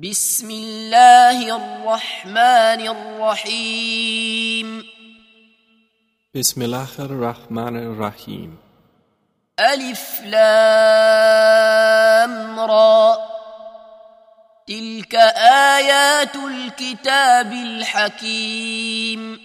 [0.00, 4.68] بسم الله الرحمن الرحيم
[6.32, 8.56] Bismillah ar-Rahman ar-Rahim.
[9.60, 11.60] ألف لام
[12.60, 13.16] را
[14.66, 15.14] تلك
[15.76, 19.40] آيات الكتاب الحكيم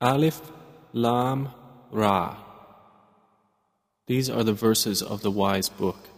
[0.00, 0.40] Alif,
[0.92, 1.48] Lam,
[1.90, 2.36] Ra.
[4.06, 6.17] These are the verses of the wise book.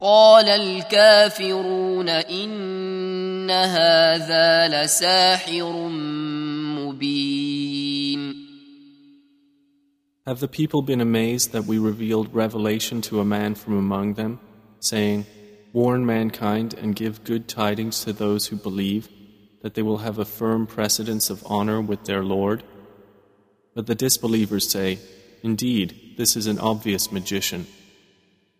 [0.00, 5.88] قال الكافرون إن هذا لساحر
[6.78, 8.44] مبين
[10.26, 14.40] Have the people been amazed that we revealed revelation to a man from among them,
[14.80, 15.26] saying,
[15.74, 19.08] Warn mankind and give good tidings to those who believe
[19.62, 22.62] that they will have a firm precedence of honor with their Lord?
[23.74, 24.98] But the disbelievers say,
[25.42, 27.66] Indeed, this is an obvious magician.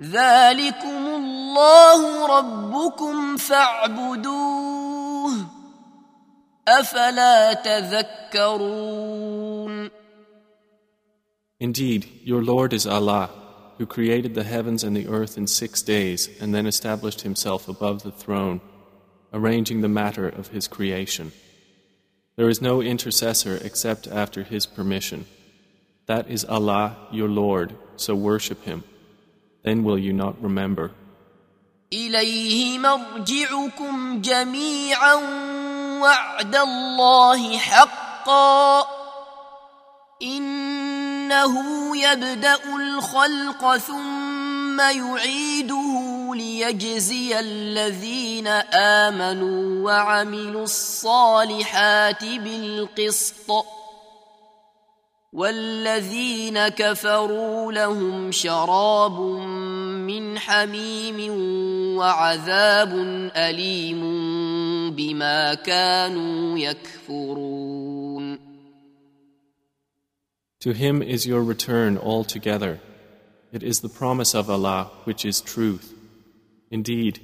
[0.00, 4.78] ذلكم الله ربكم فاعبدوه
[6.68, 8.98] أفلا تذكرون
[11.60, 13.30] Indeed, your Lord is Allah,
[13.78, 18.04] who created the heavens and the earth in six days and then established himself above
[18.04, 18.60] the throne,
[19.32, 21.32] arranging the matter of his creation.
[22.36, 25.26] There is no intercessor except after his permission.
[26.06, 28.84] That is Allah, your Lord, so worship him.
[29.63, 30.91] Then will you not remember?
[31.93, 35.13] إليه مرجعكم جميعا
[36.01, 38.87] وعد الله حقا
[40.21, 41.53] إنه
[41.97, 48.47] يبدأ الخلق ثم يعيده ليجزي الذين
[49.07, 53.51] آمنوا وعملوا الصالحات بالقسط
[55.32, 59.20] والذين كفروا لهم شراب
[60.08, 61.32] من حميم
[61.96, 62.92] وعذاب
[63.36, 64.00] أليم
[64.96, 68.38] بما كانوا يكفرون
[70.60, 72.80] To him is your return altogether.
[73.52, 75.94] It is the promise of Allah which is truth.
[76.70, 77.20] Indeed,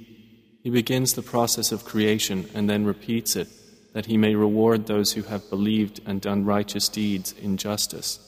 [0.65, 3.47] He begins the process of creation and then repeats it,
[3.93, 8.19] that He may reward those who have believed and done righteous deeds in justice.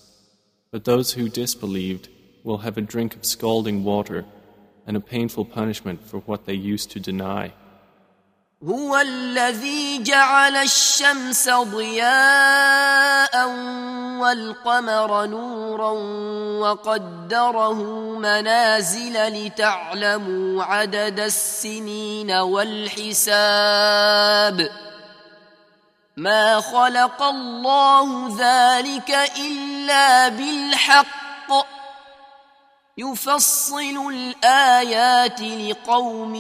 [0.72, 2.10] But those who disbelieved
[2.44, 4.26] will have a drink of scalding water
[4.86, 7.54] and a painful punishment for what they used to deny.
[8.64, 13.48] هو الذي جعل الشمس ضياء
[14.20, 15.92] والقمر نورا
[16.60, 17.84] وقدره
[18.20, 23.58] منازل لتعلموا عدد السنين والحساب
[26.18, 31.68] ما خلق الله ذلك الا بالحق
[32.98, 36.36] يفصل الآيات لقوم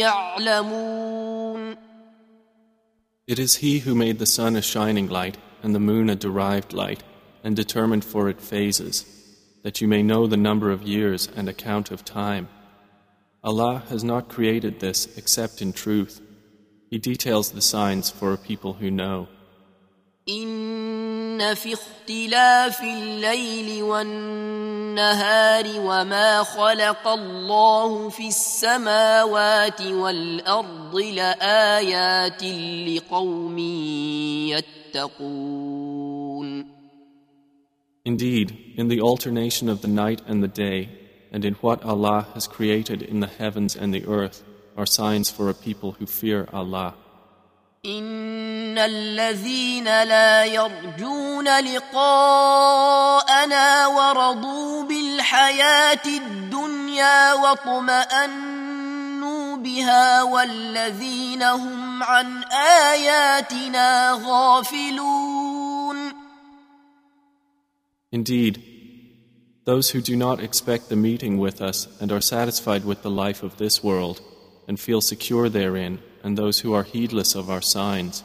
[0.00, 1.76] يعلمون
[3.26, 6.72] It is He who made the sun a shining light and the moon a derived
[6.72, 7.02] light
[7.42, 9.04] and determined for it phases,
[9.64, 12.48] that you may know the number of years and account of time.
[13.42, 16.20] Allah has not created this except in truth.
[16.90, 19.26] He details the signs for a people who know.
[20.28, 32.42] إن في اختلاف الليل والنهار وما خلق الله في السماوات والأرض لآيات
[32.88, 33.58] لقوم
[34.94, 36.66] يتقون
[38.06, 40.88] Indeed, in the alternation of the night and the day,
[41.32, 44.44] and in what Allah has created in the heavens and the earth,
[44.76, 46.94] are signs for a people who fear Allah.
[47.86, 52.66] إن الذين لا يرجون لقاءنا
[53.86, 58.76] ورضوا بالحياة الدنيا واطمأنوا
[59.56, 62.42] بها والذين هم عن
[62.92, 65.46] آياتنا غافلون
[68.12, 68.62] Indeed,
[69.64, 73.42] those who do not expect the meeting with us and are satisfied with the life
[73.42, 74.20] of this world
[74.68, 78.22] and feel secure therein, and those who are heedless of our signs,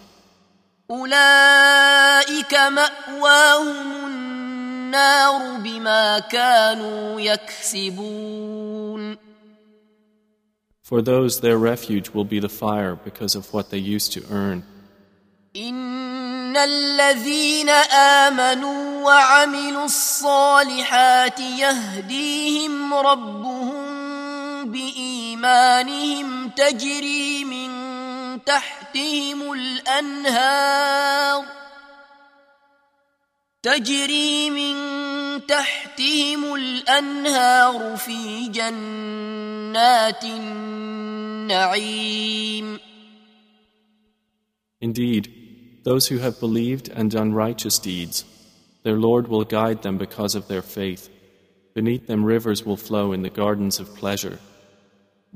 [0.91, 9.17] أولئك مأواهم النار بما كانوا يكسبون
[10.91, 14.63] for those their refuge will be the fire because of what they used to earn.
[15.55, 17.69] إن الذين
[18.29, 23.75] آمنوا وعملوا الصالحات يهديهم ربهم
[25.35, 27.69] بإيمانهم تجري من
[28.45, 31.45] تحتهم الأنهار
[33.63, 34.75] تجري من
[35.45, 41.81] تحتهم الأنهار في جنات النعيم
[44.83, 45.29] Indeed,
[45.83, 48.25] those who have believed and done righteous deeds,
[48.83, 51.07] their Lord will guide them because of their faith.
[51.75, 54.39] Beneath them rivers will flow in the gardens of pleasure.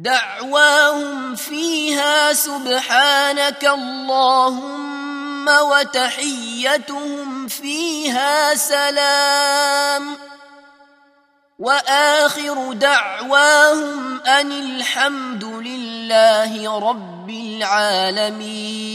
[0.00, 10.16] دعواهم فيها سبحانك اللهم وتحيتهم فيها سلام
[11.58, 18.90] واخر دعواهم ان الحمد لله رب العالمين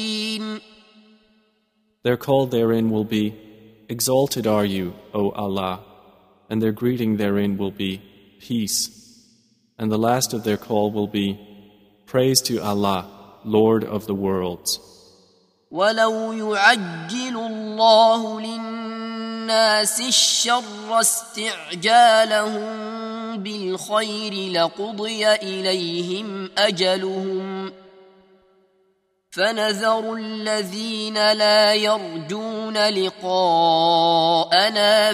[2.04, 3.34] Their call therein will be,
[3.90, 5.82] Exalted are you, O Allah,
[6.50, 8.02] and their greeting therein will be,
[8.40, 9.05] Peace.
[9.79, 11.39] And the last of their call will be,
[12.07, 13.07] Praise to Allah,
[13.45, 14.81] Lord of the worlds.
[15.71, 22.71] ولو يعجل الله للناس الشر استعجالهم
[23.39, 27.73] بالخير لقضي اليهم اجلهم
[29.31, 34.35] فنذر الذين لا يرجون لقاءنا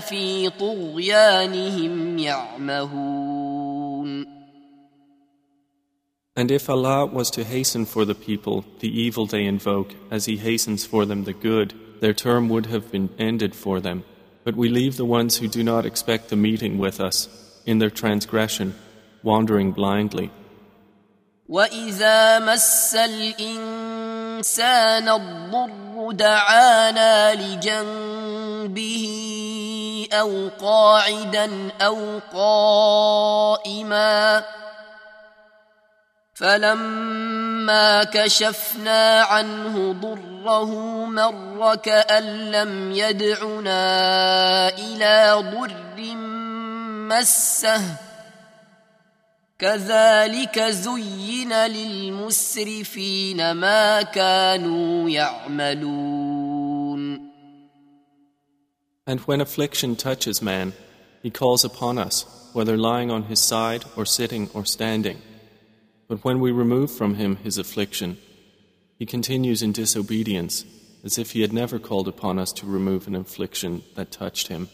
[0.01, 3.30] في طغيانهم يعمهون
[6.37, 10.37] And if Allah was to hasten for the people the evil they invoke as He
[10.37, 14.05] hastens for them the good, their term would have been ended for them.
[14.45, 17.29] But we leave the ones who do not expect the meeting with us
[17.65, 18.75] in their transgression,
[19.23, 20.31] wandering blindly.
[21.49, 24.39] واذا مس الانسان
[25.09, 29.07] الضر دعانا لجنبه
[30.13, 32.21] او قاعدا او
[33.63, 34.45] قائما
[36.34, 43.80] فلما كشفنا عنه ضره مر كان لم يدعنا
[44.70, 46.16] إلى ضر
[47.12, 47.82] مسه
[49.60, 56.62] كذلك زين للمسرفين ما كانوا يعملون
[59.08, 60.74] And when affliction touches man,
[61.24, 65.18] he calls upon us, whether lying on his side or sitting or standing.
[66.12, 68.18] But when we remove from him his affliction,
[69.00, 70.66] he continues in disobedience,
[71.06, 74.68] as if he had never called upon us to remove an affliction that touched him.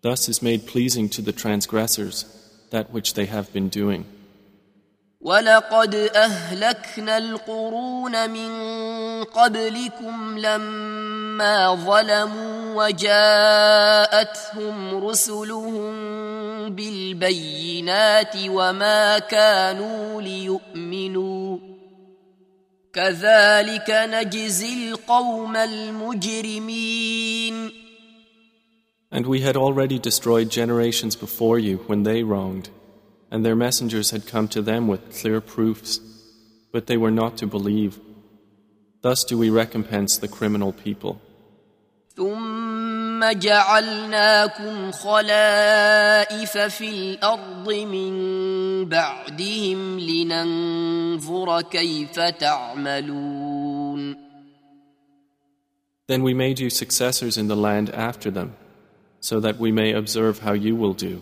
[0.00, 2.24] Thus is made pleasing to the transgressors
[2.70, 4.06] that which they have been doing.
[5.20, 8.50] ولقد اهلكنا القرون من
[9.24, 14.24] قبلكم لما ظلموا وجاءتهم
[15.06, 15.92] رسلهم
[16.74, 21.58] بالبينات وما كانوا ليؤمنوا
[22.92, 27.00] كذلك نجزي القوم المجرمين
[29.12, 32.70] And we had already destroyed generations before you when they wronged,
[33.31, 35.99] and their messengers had come to them with clear proofs,
[36.71, 37.99] but they were not to believe.
[39.01, 41.21] Thus do we recompense the criminal people.
[42.15, 48.15] ثم جعلناكم خلائف في الارض من
[48.85, 54.15] بعدهم لننظر كيف تعملون
[56.07, 58.55] Then we made you successors in the land after them,
[59.19, 61.21] so that we may observe how you will do.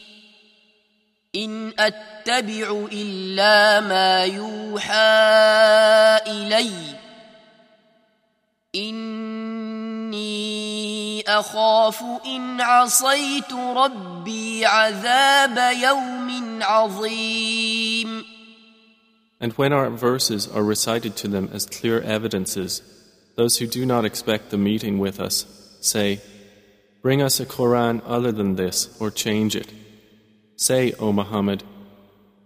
[1.36, 4.94] إن أتبع إلا ما يوحى
[6.26, 6.70] إلي
[8.74, 10.16] إني
[11.28, 18.24] أخاف إن عصيت ربي عذاب يوم عظيم
[19.38, 22.80] And when our verses are recited to them as clear evidences,
[23.36, 25.44] those who do not expect the meeting with us
[25.82, 26.22] say,
[27.02, 29.70] Bring us a Quran other than this, or change it.
[30.60, 31.62] Say, O Muhammad,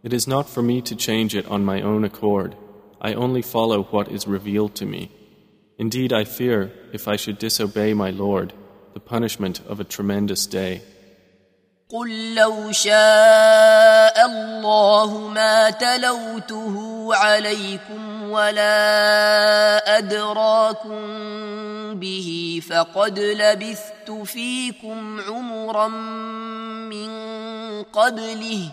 [0.02, 2.56] It is not for me to change it on my own accord.
[3.02, 5.10] I only follow what is revealed to me.
[5.78, 8.54] Indeed, I fear, if I should disobey my Lord,
[8.94, 10.80] the punishment of a tremendous day.
[11.90, 21.00] قل لو شاء الله ما تلوته عليكم ولا أدراكم
[21.94, 25.88] به فقد لبثت فيكم عمرا
[26.94, 27.10] من
[27.82, 28.70] قبله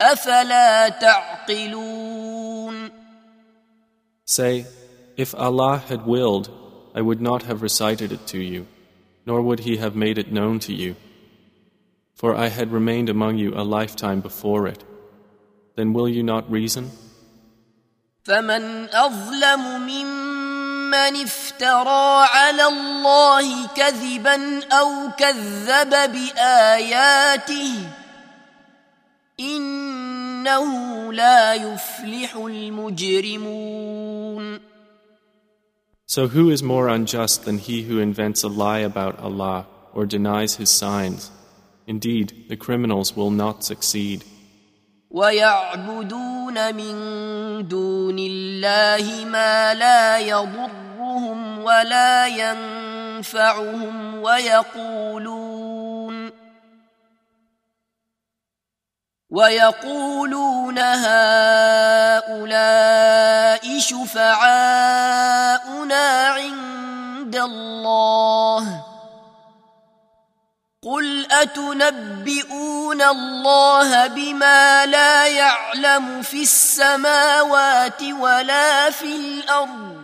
[0.00, 2.90] أفلا تعقلون
[4.28, 4.66] Say,
[5.16, 6.50] if Allah had willed,
[6.92, 8.66] I would not have recited it to you,
[9.24, 10.96] nor would He have made it known to you.
[12.14, 14.82] For I had remained among you a lifetime before it.
[15.76, 16.90] Then will you not reason?
[18.24, 20.29] فمن أظلم ممن
[21.22, 27.74] افترى على الله كذبا أو كذب بآياته
[29.40, 30.66] إنه
[31.12, 33.96] لا يفلح المجرمون
[36.08, 40.54] So who is more unjust than he who invents a lie about Allah or denies
[40.54, 41.32] his signs?
[41.88, 44.22] Indeed, the criminals will not succeed.
[45.11, 46.95] ويعبدون من
[47.67, 55.51] دون الله ما لا يضرهم ولا ينفعهم ويقولون
[59.29, 62.31] ويقولون هؤلاء
[63.79, 65.27] شفعاؤنا
[66.27, 68.90] عند الله
[70.83, 80.03] قل اتنبئون الله بما لا يعلم في السماوات ولا في الأرض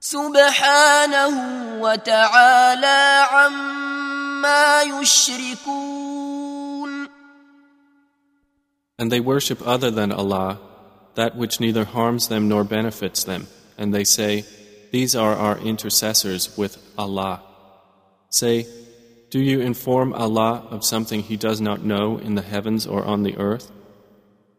[0.00, 1.34] سبحانه
[1.80, 6.18] وتعالى عما يشركون
[9.00, 10.58] And they worship other than Allah,
[11.14, 13.46] that which neither harms them nor benefits them,
[13.78, 14.44] and they say,
[14.90, 17.40] These are our intercessors with Allah.
[18.30, 18.66] Say,
[19.29, 23.23] Do you inform Allah of something He does not know in the heavens or on
[23.23, 23.71] the earth?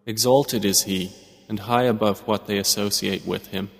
[0.07, 1.13] Exalted is He,
[1.49, 3.71] and high above what they associate with Him.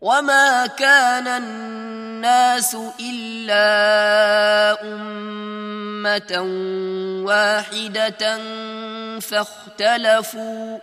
[0.00, 3.66] وما كان الناس إلا
[4.82, 6.32] أمة
[7.24, 8.38] واحدة
[9.20, 10.78] فاختلفوا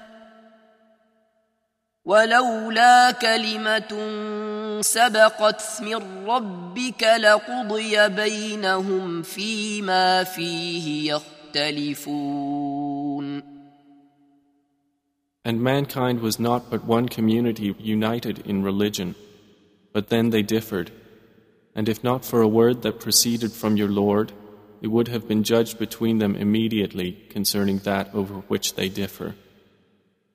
[2.07, 3.91] ولولا كلمة
[4.81, 12.47] سبقت من ربك لقضي بينهم فيما فيه يختلفون
[15.45, 19.15] And mankind was not but one community united in religion,
[19.93, 20.91] but then they differed.
[21.73, 24.33] And if not for a word that proceeded from your Lord,
[24.81, 29.35] it would have been judged between them immediately concerning that over which they differ.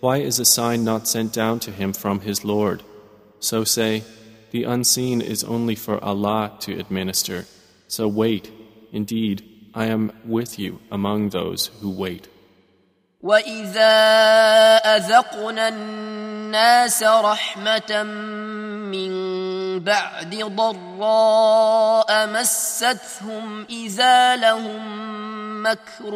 [0.00, 2.82] Why is a sign not sent down to him from his Lord?
[3.40, 4.02] So say,
[4.50, 7.46] The unseen is only for Allah to administer.
[7.88, 8.50] So wait.
[8.92, 9.42] Indeed,
[9.74, 12.28] I am with you among those who wait.
[13.22, 13.96] وإذا
[14.96, 18.02] أذقنا الناس رحمة
[18.92, 24.83] من بعد ضراء مستهم إذا لهم
[25.63, 26.11] مكر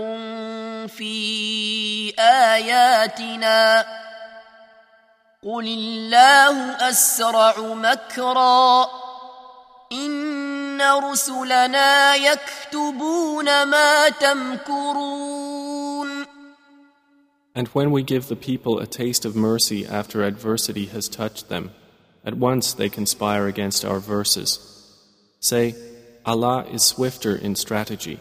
[0.88, 3.86] في آياتنا.
[5.44, 8.88] قل الله أسرع مكرا.
[9.92, 15.64] إن رسلنا يكتبون ما تمكرون.
[17.56, 21.70] And when we give the people a taste of mercy after adversity has touched them,
[22.25, 24.59] at once they conspire against our verses.
[25.41, 25.75] Say,
[26.27, 28.21] Allah is swifter in strategy.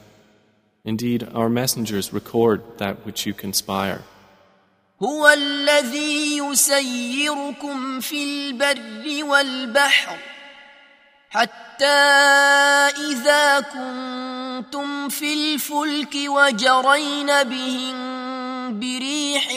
[0.86, 4.04] Indeed, our messengers record that which you conspire.
[5.04, 10.18] هو الذي يسيركم في البر والبحر
[11.30, 11.86] حتى
[13.12, 17.98] إذا كنتم في الفلك وجرين بهم
[18.80, 19.48] بريح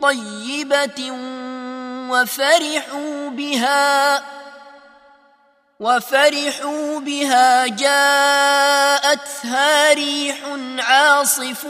[0.00, 1.10] طيبة
[2.11, 4.23] وفرحوا بها
[5.79, 9.13] وفرحوا بها جاءتها
[9.93, 10.37] ريح
[10.79, 11.65] عاصف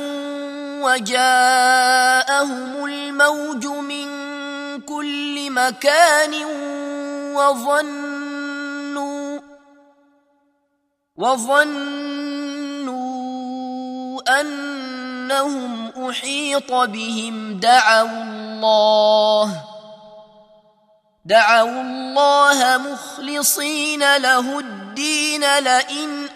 [0.82, 4.08] وجاءهم الموج من
[4.82, 6.46] كل مكان
[7.36, 9.40] وظنوا
[11.18, 12.02] وظنوا
[14.42, 19.71] أنهم أحيط بهم دعوا الله.
[21.27, 26.29] دعوا الله مخلصين له الدين لئن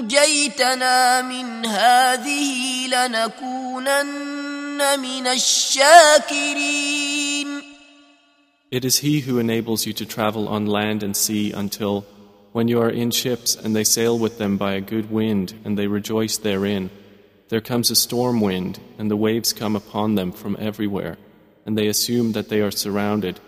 [0.00, 4.30] انجيتنا من هذه لنكونن
[5.00, 6.94] من الشاكرين
[8.70, 12.04] It is He who enables you to travel on land and sea until,
[12.52, 15.78] when you are in ships and they sail with them by a good wind and
[15.78, 16.90] they rejoice therein,
[17.50, 21.18] there comes a storm wind and the waves come upon them from everywhere,
[21.64, 23.38] and they assume that they are surrounded,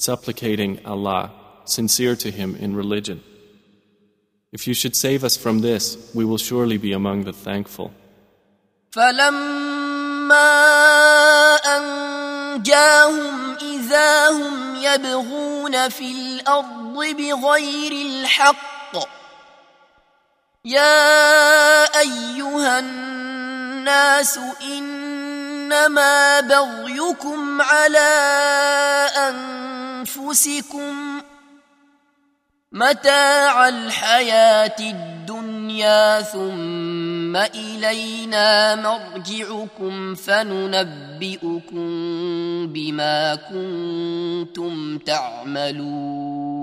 [0.00, 1.30] supplicating Allah,
[1.64, 3.22] sincere to Him in religion.
[4.52, 7.90] If you should save us from this, we will surely be among the thankful.
[8.92, 10.52] فلما
[11.76, 18.96] أنجاهم إذا هم يبغون في الأرض بغير الحق
[20.64, 28.10] يا أيها الناس إنما بغيكم على
[30.00, 31.22] أنفسكم
[32.72, 41.86] متاع الحياة الدنيا ثم إلينا مرجعكم فننبئكم
[42.72, 46.56] بما كنتم تعملون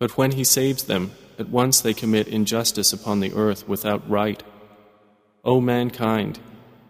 [0.00, 4.42] But when He saves them, at once they commit injustice upon the earth without right.
[5.44, 6.40] O mankind,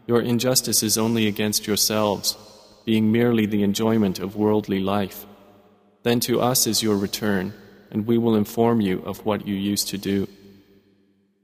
[0.07, 2.37] your injustice is only against yourselves,
[2.89, 5.27] being merely the enjoyment of worldly life.
[6.03, 7.55] Then to us is your return,
[7.91, 10.29] and we will inform you of what you used to do.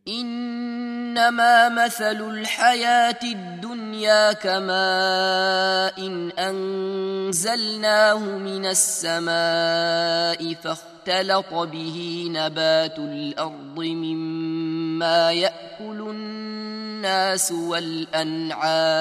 [0.08, 16.00] إنما مثل الحياة الدنيا كماء إن أنزلناه من السماء فاختلط به نبات الأرض مما يأكل
[16.10, 19.00] الناس والأنعام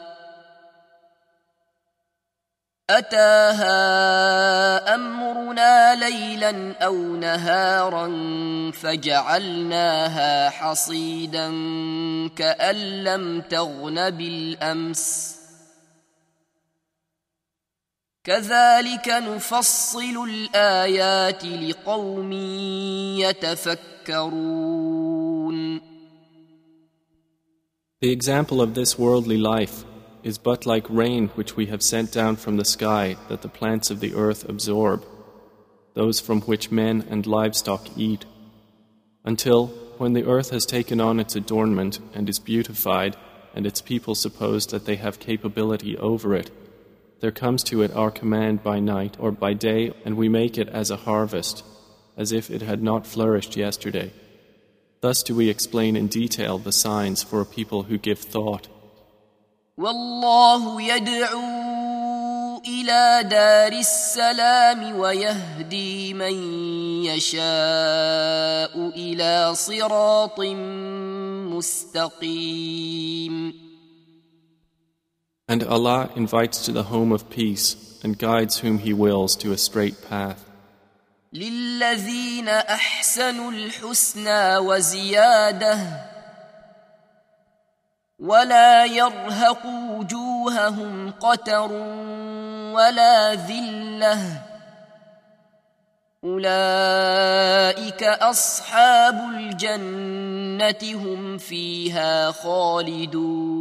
[2.97, 3.75] أتاها
[4.95, 8.07] أمرنا ليلا أو نهارا
[8.71, 11.47] فجعلناها حصيدا
[12.35, 15.35] كأن لم تغن بالأمس.
[18.23, 22.31] كذلك نفصل الآيات لقوم
[23.19, 24.71] يتفكرون.
[28.01, 29.90] The example of this worldly life
[30.23, 33.89] is but like rain which we have sent down from the sky that the plants
[33.89, 35.05] of the earth absorb,
[35.93, 38.25] those from which men and livestock eat,
[39.23, 43.15] until, when the earth has taken on its adornment and is beautified,
[43.53, 46.49] and its people suppose that they have capability over it,
[47.19, 50.67] there comes to it our command by night or by day, and we make it
[50.69, 51.63] as a harvest,
[52.17, 54.11] as if it had not flourished yesterday.
[55.01, 58.67] Thus do we explain in detail the signs for a people who give thought.
[59.77, 66.33] والله يدعو إلى دار السلام ويهدي من
[67.05, 70.39] يشاء إلى صراط
[71.55, 73.53] مستقيم
[75.47, 79.57] And Allah invites to the home of peace and guides whom He wills to a
[79.57, 80.45] straight path.
[81.33, 86.10] للذين احسنوا الحسنى وزياده
[88.20, 91.72] ولا يرهق وجوههم قتر
[92.72, 94.42] ولا ذله
[96.24, 103.56] أولئك أصحاب الجنة هم فيها خالدون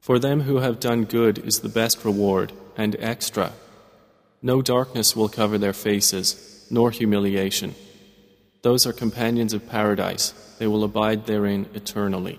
[0.00, 3.52] For them who have done good is the best reward and extra.
[4.40, 7.74] No darkness will cover their faces, nor humiliation.
[8.62, 12.38] Those are companions of paradise, they will abide therein eternally.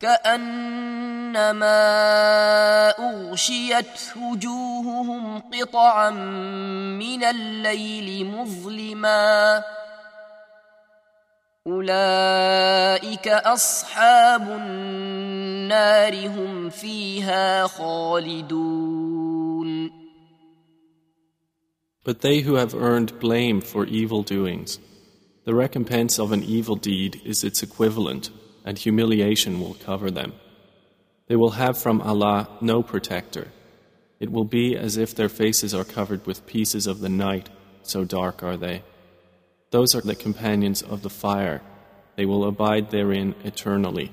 [0.00, 1.80] كأنما
[2.98, 9.64] أغشيت وجوههم قطعا من الليل مظلما
[11.66, 19.20] أولئك أصحاب النار هم فيها خالدون
[22.02, 24.78] But they who have earned blame for evil doings,
[25.44, 28.30] the recompense of an evil deed is its equivalent
[28.64, 30.32] and humiliation will cover them.
[31.26, 33.48] They will have from Allah no protector.
[34.18, 37.48] It will be as if their faces are covered with pieces of the night,
[37.82, 38.82] so dark are they.
[39.70, 41.62] Those are the companions of the fire.
[42.16, 44.12] They will abide therein eternally.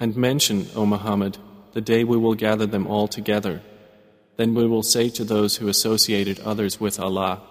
[0.00, 1.36] And mention, O Muhammad,
[1.74, 3.60] the day we will gather them all together.
[4.36, 7.42] Then we will say to those who associated others with Allah,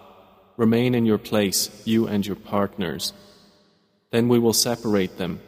[0.57, 3.13] Remain in your place, you and your partners.
[4.11, 5.39] Then we will separate them,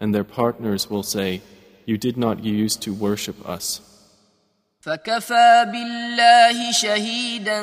[0.00, 1.40] and their partners will say,
[1.86, 3.80] You did not use to worship us.
[4.80, 7.62] فكفى بالله شهيدا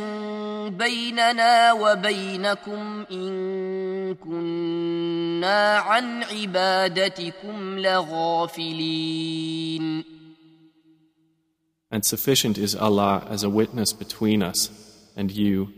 [0.70, 9.16] بيننا وبينكم ان كنا عن عبادتكم لغافلين
[11.92, 14.70] And sufficient is Allah as a witness between us
[15.16, 15.72] and you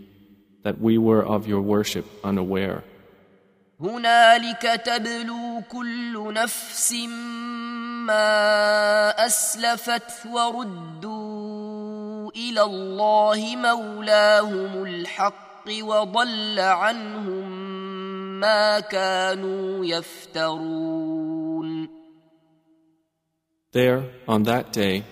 [0.63, 2.83] that we were of your worship unaware.
[3.80, 6.92] هنالك تبلو كل نفس
[8.06, 17.50] ما اسلفت وردوا الى الله مولاهم الحق وضل عنهم
[18.40, 21.22] ما كانوا يفترون
[23.72, 25.04] There, on that day,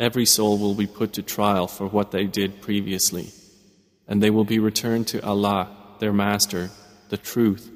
[0.00, 3.28] every soul will be put to trial for what they did previously,
[4.08, 5.68] and they will be returned to Allah,
[6.00, 6.70] their Master,
[7.10, 7.69] the truth,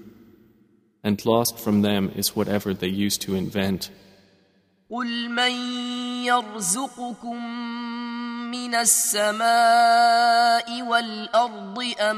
[1.05, 3.91] and lost from them is whatever they used to invent.
[4.89, 5.51] قل من
[6.25, 7.45] يرزقكم
[8.51, 9.37] من السماء
[10.81, 12.17] والارض ام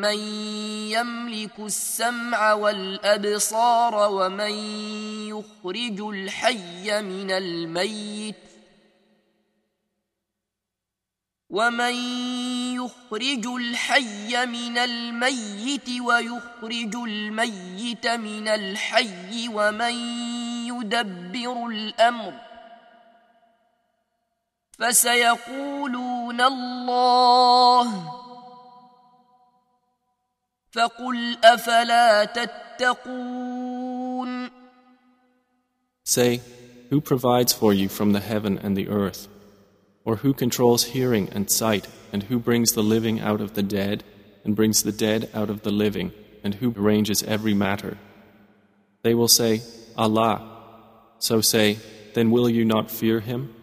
[0.00, 0.18] من
[0.88, 4.52] يملك السمع والابصار ومن
[5.28, 8.51] يخرج الحي من الميت
[11.52, 11.94] ومن
[12.80, 19.92] يخرج الحي من الميت ويخرج الميت من الحي ومن
[20.66, 22.32] يدبر الامر
[24.78, 28.12] فسيقولون الله
[30.72, 33.42] فقل افلا تتقون
[36.04, 36.40] Say,
[36.90, 39.28] Who provides for you from the heaven and the earth?
[40.05, 44.03] Or who controls hearing and sight, and who brings the living out of the dead,
[44.43, 47.97] and brings the dead out of the living, and who arranges every matter?
[49.03, 49.61] They will say,
[49.97, 50.35] Allah.
[51.19, 51.77] So say,
[52.13, 53.53] then will you not fear him?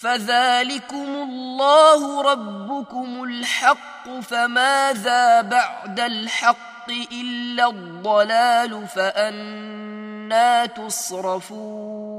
[0.00, 12.13] فذلكم الله ربكم الحق فماذا بعد الحق الا الضلال فانا تصرفون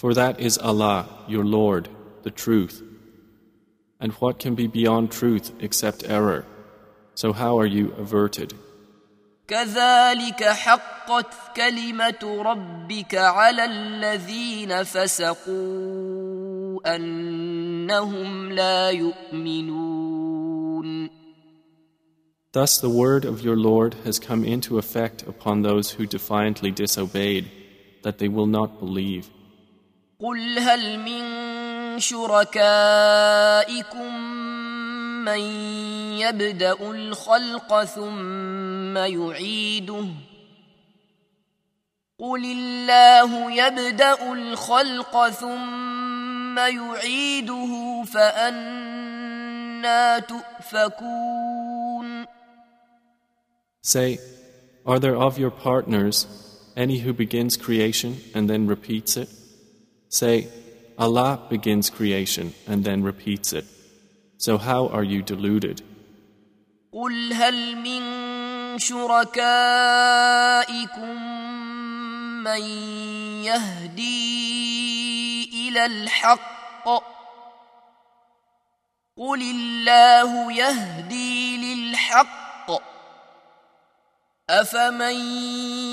[0.00, 1.88] For that is Allah, your Lord,
[2.22, 2.82] the truth.
[3.98, 6.44] And what can be beyond truth except error?
[7.14, 8.54] So how are you averted?
[9.48, 16.16] كذلك حقت كلمه ربك على الذين فسقوا
[16.96, 19.86] انهم لا يؤمنون
[22.52, 27.50] Thus the word of your Lord has come into effect upon those who defiantly disobeyed,
[28.02, 29.28] that they will not believe.
[30.21, 31.23] قل هل من
[31.99, 34.15] شركائكم
[35.25, 35.39] من
[36.19, 40.05] يبدا الخلق ثم يعيده
[42.19, 52.25] قل الله يبدا الخلق ثم يعيده فانا تؤفكون
[53.83, 54.19] Say,
[54.85, 56.27] are there of your partners
[56.77, 59.27] any who begins creation and then repeats it?
[60.10, 60.48] Say,
[60.98, 63.66] Allah begins creation and then repeats it.
[64.38, 65.82] So how are you deluded?
[66.92, 68.02] قل هل من
[68.78, 69.56] شركائكم
[72.44, 72.62] من
[73.44, 74.08] يهدي
[75.68, 76.88] الى الحق
[79.16, 82.70] قل الله يهدي للحق
[84.50, 85.16] افمن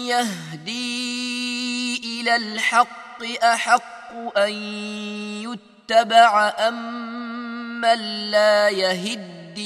[0.07, 0.81] يهدي
[2.03, 3.23] الى الحق
[4.13, 4.53] احق ان
[5.43, 7.99] يتبع امن
[8.31, 9.63] لا يهدي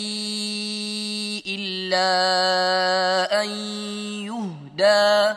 [1.55, 3.49] الا ان
[4.25, 5.35] يهدى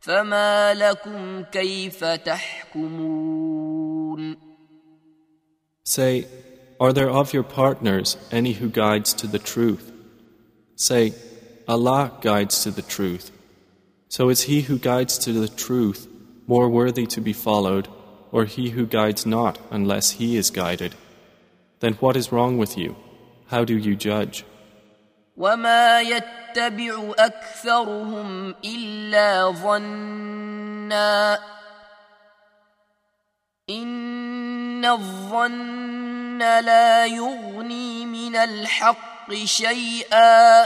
[0.00, 3.62] فما لكم كيف تحكمون
[5.84, 6.26] Say,
[6.80, 9.92] are there of your partners any who guides to the truth?
[10.76, 11.12] Say,
[11.68, 13.30] Allah guides to the truth.
[14.08, 16.06] So is he who guides to the truth
[16.46, 17.88] more worthy to be followed,
[18.30, 20.94] or he who guides not unless he is guided?
[21.80, 22.96] Then what is wrong with you?
[23.46, 24.44] How do you judge?
[25.36, 31.38] وما يتبع اكثرهم الا ظنا
[33.70, 40.64] ان الظن لا يغني من الحق شيئا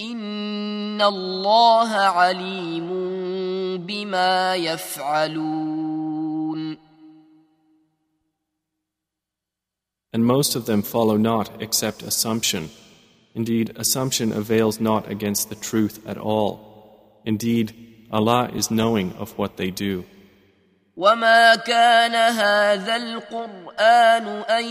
[0.00, 2.88] ان الله عليم
[3.78, 6.08] بما يفعلون
[10.12, 12.70] And most of them follow not except assumption.
[13.34, 17.20] Indeed, assumption avails not against the truth at all.
[17.24, 17.66] Indeed,
[18.10, 20.04] Allah is knowing of what they do.
[20.96, 24.64] وما كان هذا القرآن أن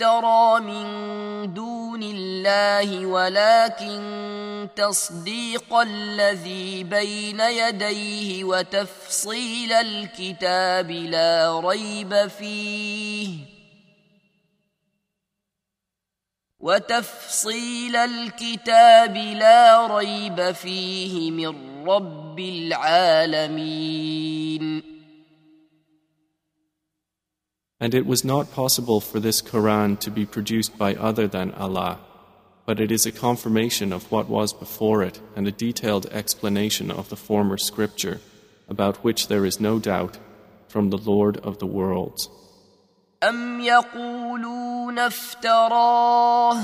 [0.00, 13.38] يفترى من دون الله ولكن تصديق الذي بين يديه وتفصيل الكتاب لا ريب فيه.
[16.60, 23.80] وتفصيل الكتاب لا ريب فيه من رب العالمين.
[27.79, 31.99] And it was not possible for this Quran to be produced by other than Allah,
[32.65, 37.09] but it is a confirmation of what was before it and a detailed explanation of
[37.09, 38.21] the former scripture,
[38.69, 40.17] about which there is no doubt,
[40.67, 42.29] from the Lord of the worlds.
[43.23, 46.57] أم يقولون افتراه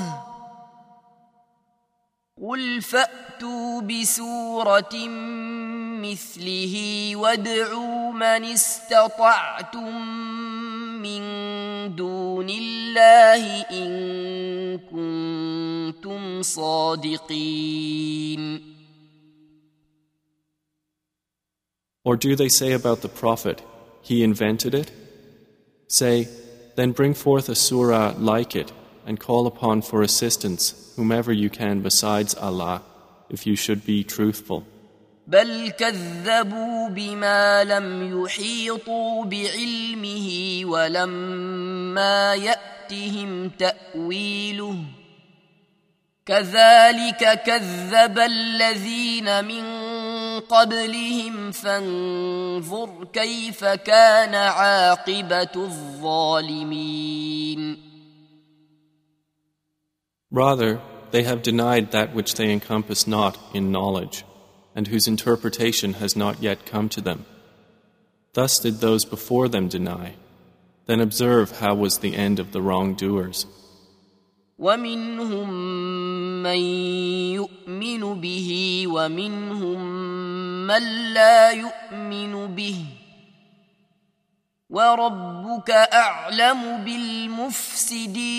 [2.41, 5.07] قل فأتوا بسورة
[6.01, 6.75] مثله
[7.15, 9.91] وادعوا من استطعتم
[12.95, 17.91] من دون الله إن كنتم صادقين
[22.03, 23.61] Or do they say about the Prophet,
[24.01, 24.91] he invented it?
[25.87, 26.27] Say,
[26.75, 28.71] then bring forth a surah like it
[29.05, 32.81] and call upon for assistance whomever you can besides Allah
[33.29, 34.65] if you should be truthful.
[35.27, 42.35] بل كذبوا بما لم يحيطوا بعلمه ولما
[42.91, 44.75] ياتهم تاويله
[46.25, 49.63] كذلك كذب الذين من
[50.39, 57.11] قبلهم فانظر كيف كان عاقبه الظالمين
[60.33, 60.79] Rather,
[61.11, 64.23] they have denied that which they encompass not in knowledge,
[64.73, 67.25] and whose interpretation has not yet come to them.
[68.31, 70.15] Thus did those before them deny.
[70.85, 73.45] Then observe how was the end of the wrongdoers.
[74.59, 75.49] ومنهم
[76.43, 76.59] من
[77.33, 79.81] يؤمن به ومنهم
[80.67, 82.85] من لا يؤمن به
[84.69, 88.31] وربك اعلم بالمفسدين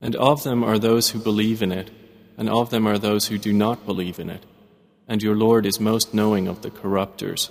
[0.00, 1.90] And of them are those who believe in it,
[2.36, 4.46] and of them are those who do not believe in it.
[5.08, 7.50] And your Lord is most knowing of the corrupters.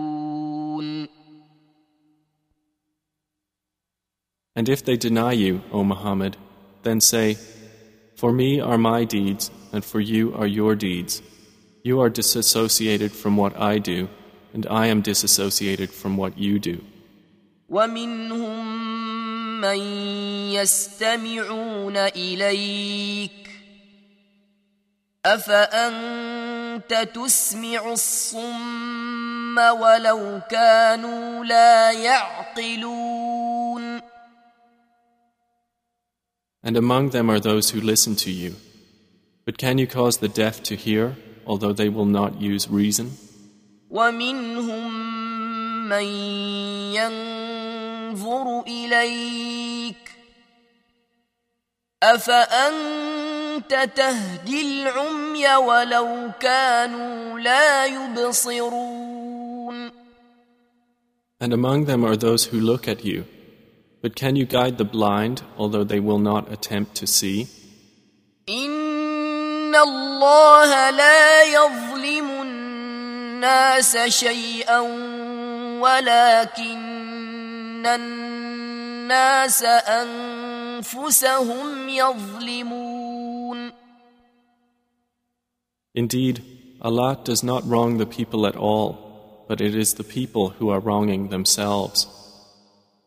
[4.56, 6.36] And if they deny you, O Muhammad,
[6.82, 7.36] then say,
[8.16, 11.22] For me are my deeds, and for you are your deeds.
[11.82, 14.08] You are disassociated from what I do,
[14.54, 16.80] and I am disassociated from what you do.
[17.68, 18.66] ومنهم
[19.60, 19.78] من
[20.52, 23.50] يستمعون إليك
[25.26, 33.36] أفأنت تسمع الصم ولو كانوا لا يعقلون
[36.62, 38.56] And among them are those who listen to you.
[39.44, 43.16] But can you cause the deaf to hear, although they will not use reason?
[43.90, 44.90] ومنهم
[45.88, 46.04] من
[46.94, 49.96] ينظر إليك
[52.02, 59.26] أفأنت تهدي العمي ولو كانوا لا يبصرون
[61.38, 63.26] And among them are those who look at you.
[64.02, 67.48] But can you guide the blind, although they will not attempt to see?
[68.48, 74.80] إن الله لا يظلم الناس شيئا
[75.80, 76.86] ولكن
[77.86, 79.62] الناس
[80.84, 83.72] أنفسهم يظلمون
[85.94, 86.42] Indeed,
[86.82, 90.78] Allah does not wrong the people at all, but it is the people who are
[90.78, 92.06] wronging themselves.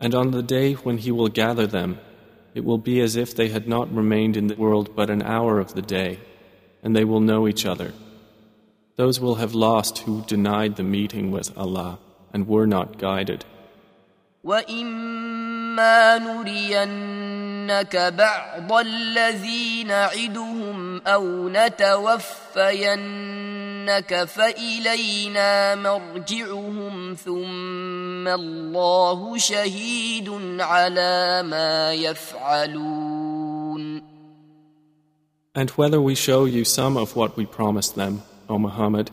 [0.00, 1.98] And on the day when He will gather them,
[2.54, 5.58] it will be as if they had not remained in the world but an hour
[5.58, 6.20] of the day,
[6.82, 7.92] and they will know each other.
[8.96, 11.98] Those will have lost who denied the meeting with Allah
[12.32, 13.44] and were not guided.
[14.44, 22.94] وإما نرينك بعض الذي نعدهم أو نتوفينك
[24.26, 30.28] فإلينا مرجعهم ثم الله شهيد
[30.60, 33.34] على ما يفعلون
[35.56, 39.12] And whether we show you some of what we promised them, O Muhammad,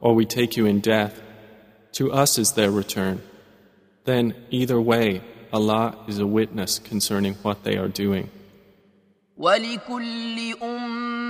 [0.00, 1.20] or we take you in death,
[1.94, 3.20] to us is their return.
[4.04, 5.20] Then, either way,
[5.52, 8.30] Allah is a witness concerning what they are doing.
[9.36, 11.23] ولكل أمة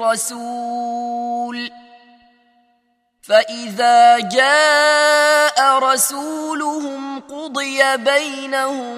[0.00, 1.70] رسول
[3.22, 8.96] فإذا جاء رسولهم قضي بينهم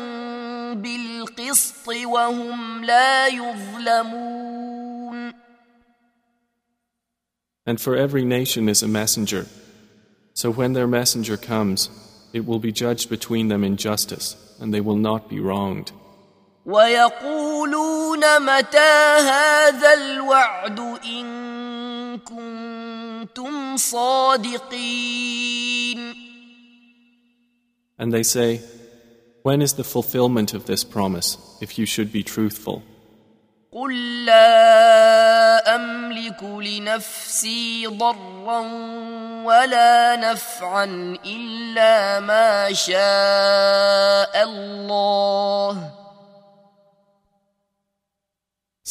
[0.75, 4.53] بالقسط وهم لا يظلمون
[7.65, 9.47] And for every nation is a messenger.
[10.35, 11.91] So when their messenger comes,
[12.33, 15.93] it will be judged between them in justice, and they will not be wronged.
[16.67, 25.43] ويقولون متى هذا الوعد إن كنتم صادقين
[27.99, 28.61] And they say,
[29.43, 32.83] When is the fulfillment of this promise, if you should be truthful?
[33.73, 38.61] قل لا أملك لنفسي ضرا
[39.45, 40.85] ولا نفعا
[41.25, 46.02] إلا ما شاء الله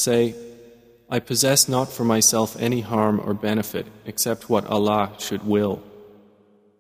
[0.02, 0.34] Say,
[1.12, 5.84] I possess not for myself any harm or benefit except what Allah should will.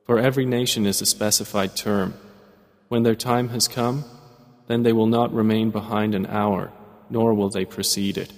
[0.08, 2.16] For every nation is a specified term.
[2.88, 4.06] When their time has come,
[4.66, 6.72] then they will not remain behind an hour,
[7.12, 8.34] nor will they precede it.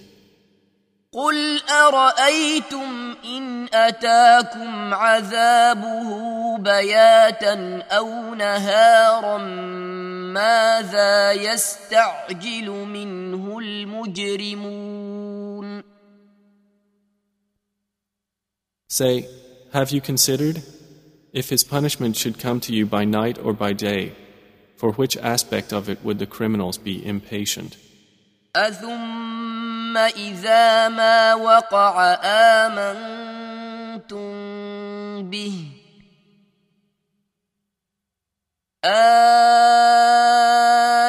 [1.12, 6.11] قل أرأيتم إن أتاكم عذابه
[6.59, 9.38] بياتا أو نهارا
[10.33, 15.09] ماذا يستعجل منه المجرمون
[18.90, 19.29] Say,
[19.73, 20.63] Have you considered?
[21.33, 24.15] If his punishment should come to you by night or by day,
[24.79, 27.77] For which aspect of it would the criminals be impatient?
[28.56, 29.52] أثم
[29.96, 32.15] إذا ما وقع
[32.67, 34.29] آمنتم
[35.31, 35.65] به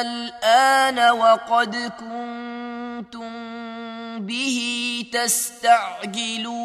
[0.00, 3.30] الآن وقد كنتم
[4.26, 4.58] به
[5.12, 6.60] تستعجلون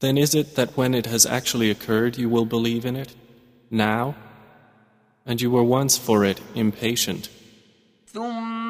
[0.00, 3.16] Then is it that when it has actually occurred you will believe in it?
[3.70, 4.14] Now?
[5.26, 7.28] And you were once for it impatient.
[8.14, 8.61] ثم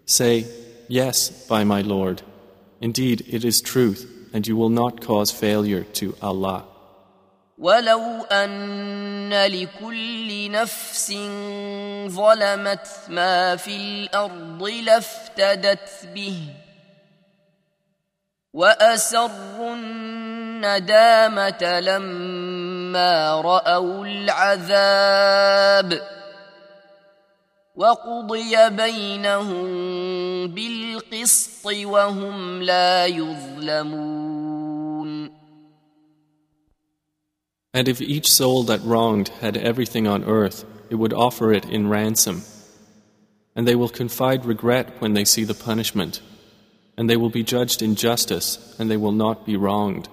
[0.05, 0.45] Say,
[0.89, 2.23] Yes, by my Lord.
[2.81, 6.63] Indeed, it is truth, and you will not cause failure to Allah.
[7.59, 11.13] ولو أن لكل نفس
[12.07, 16.39] ظلمت ما في الأرض لافتدت به
[18.53, 26.01] وأسروا الندامة لما رأوا العذاب
[27.75, 29.67] وقضي بينهم
[30.47, 34.49] بالقسط وهم لا يظلمون
[37.71, 41.87] And if each soul that wronged had everything on earth, it would offer it in
[41.87, 42.41] ransom.
[43.55, 46.21] And they will confide regret when they see the punishment.
[46.97, 50.09] And they will be judged in justice, and they will not be wronged.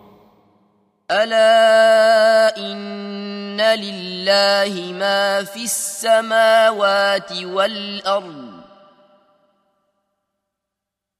[1.11, 8.61] ألا إن لله ما في السماوات والأرض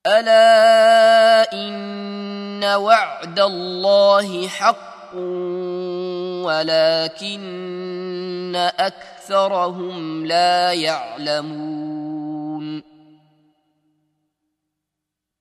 [0.07, 5.15] ألا إن وعد الله حق
[6.47, 12.83] ولكن أكثرهم لا يعلمون.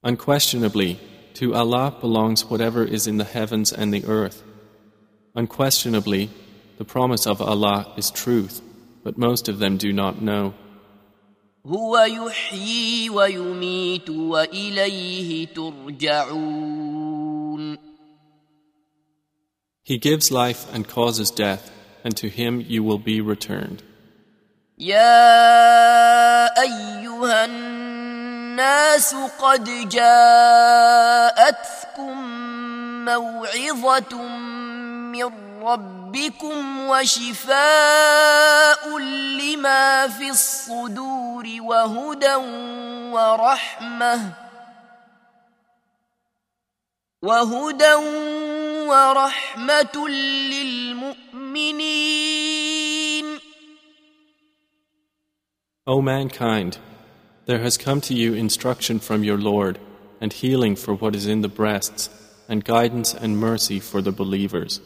[0.03, 0.97] Unquestionably,
[1.40, 4.44] To Allah belongs whatever is in the heavens and the earth.
[5.36, 6.30] Unquestionably,
[6.78, 8.62] the promise of Allah is truth,
[9.04, 10.54] but most of them do not know.
[11.66, 16.96] هو يحيي ويميت وإليه ترجعون
[19.84, 21.70] He gives life and causes death,
[22.04, 23.84] and to Him you will be returned.
[24.78, 27.46] يا أيها
[28.61, 31.25] الناس قد جاءتكم
[33.05, 34.23] موعظة
[35.17, 35.31] من
[35.63, 38.19] ربكم وشفاء
[39.41, 42.35] لما في الصدور وهدى
[43.17, 44.33] ورحمة
[47.23, 47.95] وهدى
[48.85, 50.09] ورحمة
[50.53, 51.81] للمؤمنين.
[55.87, 56.79] O mankind,
[57.50, 59.80] there has come to you instruction from your Lord,
[60.20, 62.10] and healing for what is in the breasts,
[62.50, 64.82] and guidance and mercy for the believers.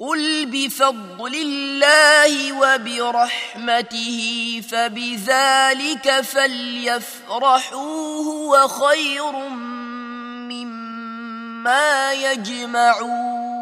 [0.00, 4.20] قل بفضل الله وبرحمته
[4.68, 7.76] فبذلك فليفرحوا
[8.24, 9.32] هو خير
[10.48, 13.60] مما يجمعون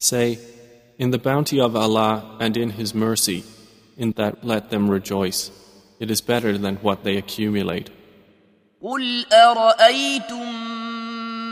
[0.00, 0.38] Say,
[0.98, 3.44] In the bounty of Allah and in His mercy,
[3.97, 5.51] in that let them rejoice.
[5.99, 7.89] It is better than what they accumulate.
[8.83, 10.53] قل أرأيتم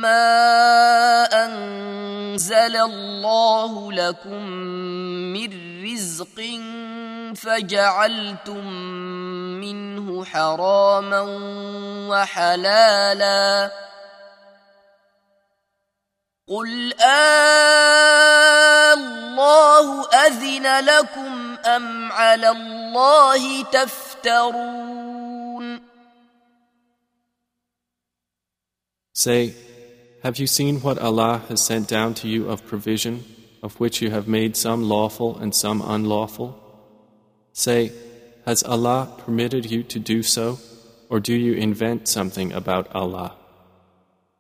[0.02, 4.46] ما أنزل الله لكم
[5.32, 5.50] من
[5.84, 6.40] رزق
[7.36, 8.68] فجعلتم
[9.64, 11.22] منه حراما
[12.10, 13.72] وحلالا
[16.48, 18.02] قل آه
[18.94, 25.07] الله أذن لكم أم على الله تفترون
[29.13, 29.55] Say,
[30.23, 33.25] Have you seen what Allah has sent down to you of provision,
[33.63, 36.55] of which you have made some lawful and some unlawful?
[37.53, 37.93] Say,
[38.45, 40.59] Has Allah permitted you to do so,
[41.09, 43.37] Or do you invent something about Allah?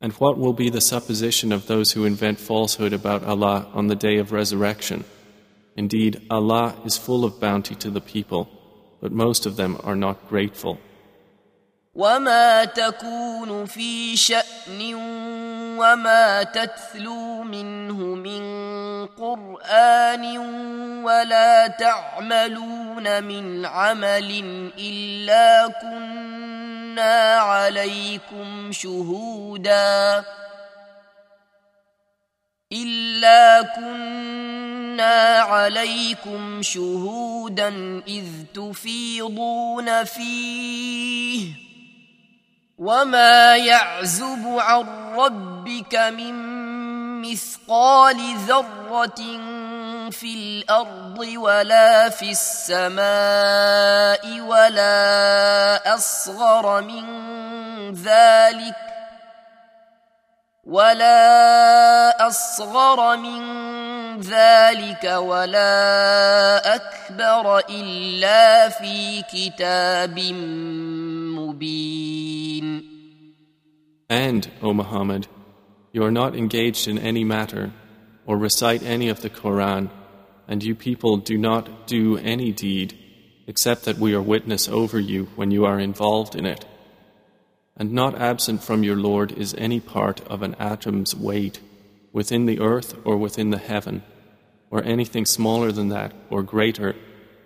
[0.00, 3.94] And what will be the supposition of those who invent falsehood about Allah on the
[3.94, 5.04] day of resurrection?
[5.76, 8.48] Indeed, Allah is full of bounty to the people,
[9.00, 10.78] but most of them are not grateful.
[11.94, 14.94] وما تكون في شأن
[15.78, 18.42] وما تتلو منه من
[19.06, 20.38] قرآن
[21.04, 24.30] ولا تعملون من عمل
[24.78, 26.75] إلا كنا
[27.39, 30.25] عليكم شهودا
[32.73, 41.66] إلا كنا عليكم شهودا إذ تفيضون فيه
[42.77, 46.33] وما يعزب عن ربك من
[47.21, 49.21] مثقال ذرة
[50.11, 53.01] في الأرض ولا في السماء
[54.41, 57.05] ولا أصغر من
[57.93, 58.75] ذلك
[60.67, 63.41] ولا أصغر من
[64.21, 70.17] ذلك ولا أكبر إلا في كتاب
[71.56, 72.82] مبين
[74.08, 75.26] And, O Muhammad,
[75.92, 77.72] you are not engaged in any matter
[78.26, 79.90] or recite any of the Quran,
[80.46, 82.98] and you people do not do any deed
[83.46, 86.64] except that we are witness over you when you are involved in it.
[87.76, 91.58] And not absent from your Lord is any part of an atom's weight
[92.12, 94.02] within the earth or within the heaven,
[94.70, 96.94] or anything smaller than that or greater,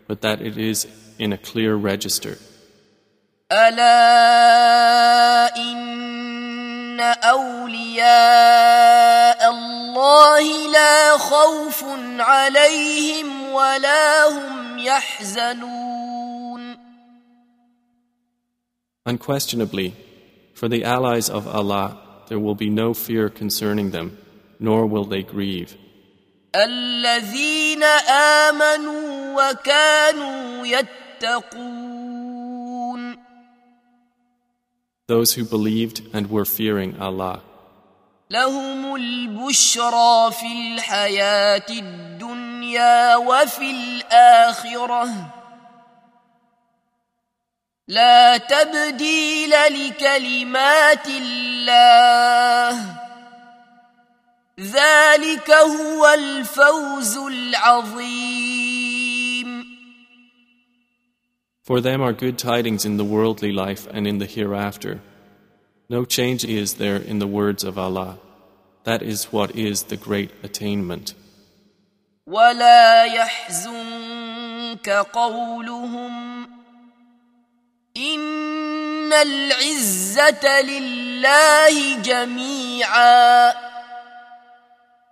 [0.06, 0.86] but that it is
[1.18, 2.38] in a clear register.
[3.51, 3.97] ألا
[5.57, 8.69] إن أولياء
[9.49, 11.85] الله لا خوف
[12.19, 16.11] عليهم ولا هم يحزنون
[19.03, 19.95] Unquestionably,
[20.53, 21.97] for the allies of Allah,
[22.29, 24.17] there will be no fear concerning them,
[24.59, 25.75] nor will they grieve.
[26.55, 27.83] الذين
[28.43, 31.90] آمنوا وكانوا يتقون
[35.11, 37.39] Those who believed and were fearing Allah.
[38.29, 45.07] لهم البشرى في الحياة الدنيا وفي الآخرة.
[47.87, 52.95] لا تبديل لكلمات الله.
[54.59, 58.60] ذلك هو الفوز العظيم.
[61.64, 65.00] For them are good tidings in the worldly life and in the hereafter.
[65.88, 68.18] No change is there in the words of Allah.
[68.84, 71.14] That is what is the great attainment.
[72.26, 76.48] ولا يحزنك قولهم
[77.96, 83.52] إن العزة لله جميعا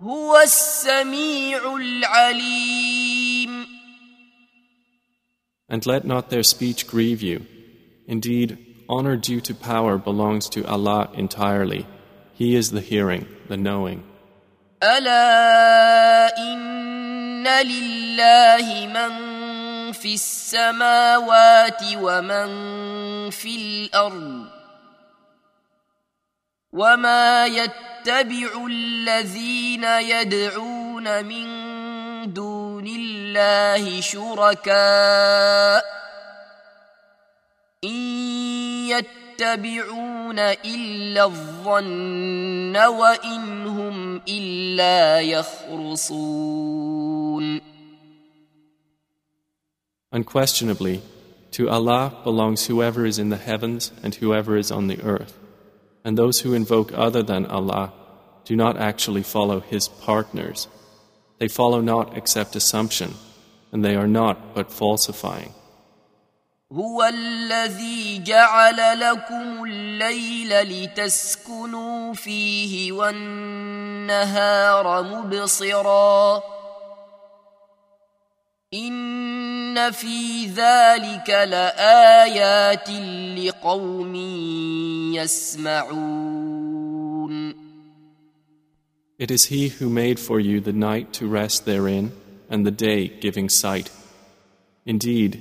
[0.01, 3.67] هو السميع العليم
[5.69, 7.47] And let not their speech grieve you.
[8.07, 8.59] Indeed,
[8.89, 11.87] honor due to power belongs to Allah entirely.
[12.35, 14.03] He is the hearing, the knowing.
[14.83, 19.13] ألا إن لله من
[19.93, 22.51] في السماوات ومن
[23.31, 24.47] في الأرض
[26.73, 31.47] وما يتبع الذين يدعون من
[32.33, 35.85] دون الله شركاء
[37.85, 37.97] إن
[38.89, 46.55] يتبعون إلا الظن وإن هم إلا يخرصون
[50.13, 51.03] Unquestionably,
[51.51, 55.37] to Allah belongs whoever is in the heavens and whoever is on the earth.
[56.05, 57.93] And those who invoke other than Allah
[58.45, 60.69] do not actually follow His partners.
[61.40, 63.14] They follow not except assumption,
[63.72, 65.54] and they are not but falsifying.
[66.74, 74.24] هو الذي جعل لكم الليل لتسكنوا فيه والنهار
[75.04, 76.44] مبصرا
[78.74, 82.90] إن في ذلك لآيات
[83.40, 84.16] لقوم
[85.16, 86.59] يسمعون
[89.19, 92.13] It is He who made for you the night to rest therein,
[92.51, 93.91] and the day giving sight.
[94.87, 95.33] Indeed,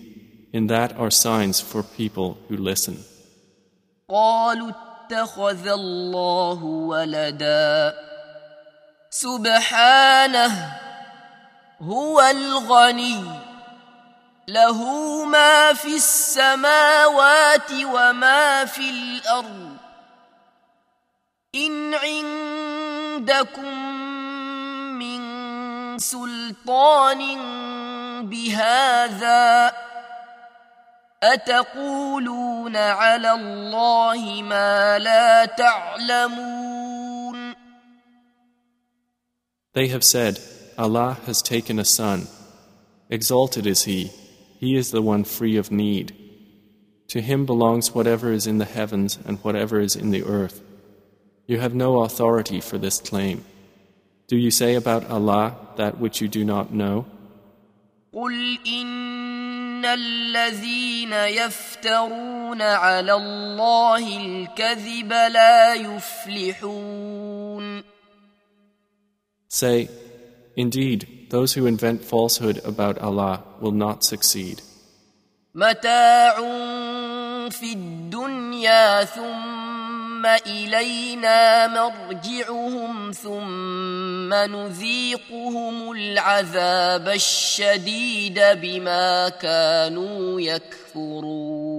[0.54, 3.04] in that are signs for people who listen.
[4.10, 7.94] قالوا اتخذ الله ولدا
[9.10, 10.52] سبحانه
[11.82, 13.24] هو الغني
[14.48, 14.80] له
[15.26, 19.78] ما في السماوات وما في الارض
[21.56, 21.94] ان
[23.18, 23.74] عندكم
[25.00, 25.20] من
[25.98, 27.22] سلطان
[28.30, 29.74] بهذا
[31.24, 36.84] اتقولون على الله ما لا تعلمون
[39.74, 40.40] They have said,
[40.78, 42.28] Allah has taken a son.
[43.10, 44.12] Exalted is He,
[44.60, 46.14] He is the one free of need.
[47.08, 50.62] To Him belongs whatever is in the heavens and whatever is in the earth.
[51.48, 53.44] You have no authority for this claim.
[54.28, 57.06] Do you say about Allah that which you do not know?
[58.14, 67.14] قل إن الذين يفترون على الله الكذب لا يفلحون
[69.50, 69.90] Say,
[70.56, 74.62] Indeed, those who invent falsehood about Allah will not succeed.
[75.56, 76.36] متاع
[77.50, 79.57] في الدنيا ثم
[80.26, 91.74] إلينا مرجعهم ثم نذيقهم العذاب الشديد بما كانوا يكفرون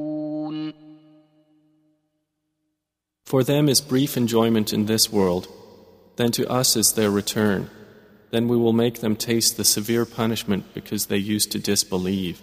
[3.26, 5.48] For them is brief enjoyment in this world,
[6.16, 7.70] then to us is their return.
[8.30, 12.42] Then we will make them taste the severe punishment because they used to disbelieve.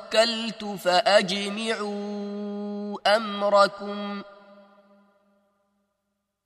[0.11, 1.97] توكلت فأجمعوا
[3.15, 4.21] أمركم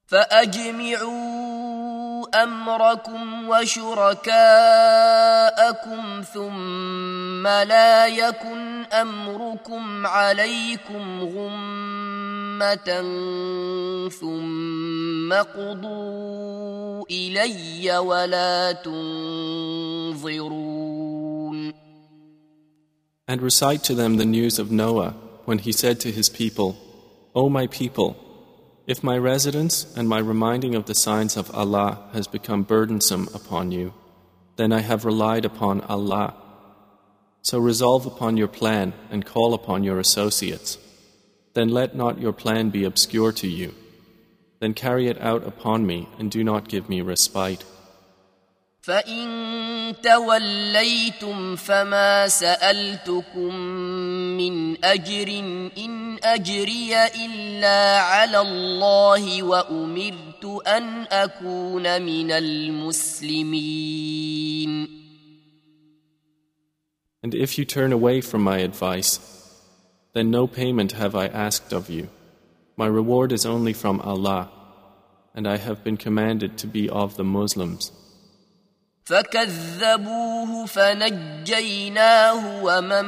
[0.07, 1.45] فأجمعوا
[2.43, 4.33] أمركم وشركاءكم
[6.33, 13.01] ثم لا يكن أمركم عليكم غمة
[14.09, 20.35] ثم قضوا إلي ولا تنظرون
[23.27, 25.15] And recite to them the news of Noah
[25.45, 26.77] when he said to his people,
[27.33, 28.17] O my people,
[28.85, 33.71] if my residence and my reminding of the signs of Allah has become burdensome upon
[33.71, 33.93] you,
[34.57, 36.35] then I have relied upon Allah.
[37.41, 40.77] So resolve upon your plan and call upon your associates.
[41.53, 43.73] Then let not your plan be obscure to you.
[44.59, 47.65] Then carry it out upon me and do not give me respite.
[48.84, 53.54] فإن توليتم فما سألتكم
[54.36, 55.28] من أجر
[55.78, 63.80] إن أجري إلا على الله وأمرت أن أكون من المسلمين
[67.22, 69.20] And if you turn away from my advice,
[70.14, 72.08] then no payment have I asked of you.
[72.78, 74.50] My reward is only from Allah,
[75.34, 77.92] and I have been commanded to be of the Muslims.
[79.05, 83.05] فكذبوه فنجيناه ومن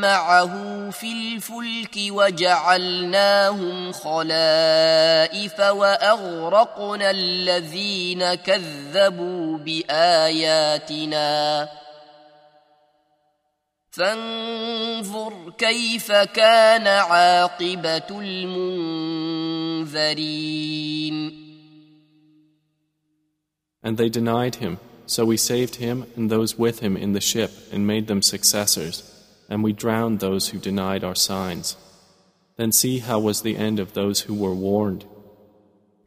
[0.00, 11.22] معه في الفلك وجعلناهم خلائف واغرقنا الذين كذبوا باياتنا
[13.90, 18.20] فانظر كيف كان عاقبه
[19.80, 21.42] المنذرين
[23.84, 24.78] And they denied him,
[25.12, 29.02] so we saved him and those with him in the ship and made them successors,
[29.46, 31.76] and we drowned those who denied our signs.
[32.56, 35.04] Then see how was the end of those who were warned.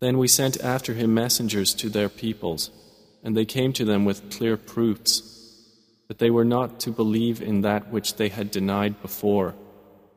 [0.00, 2.70] Then we sent after him messengers to their peoples,
[3.22, 5.22] and they came to them with clear proofs.
[6.08, 9.54] But they were not to believe in that which they had denied before.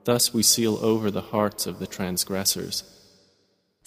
[0.04, 2.84] Thus we seal over the hearts of the transgressors.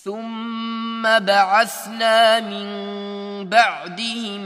[0.05, 4.41] ثم بعثنا من بعدهم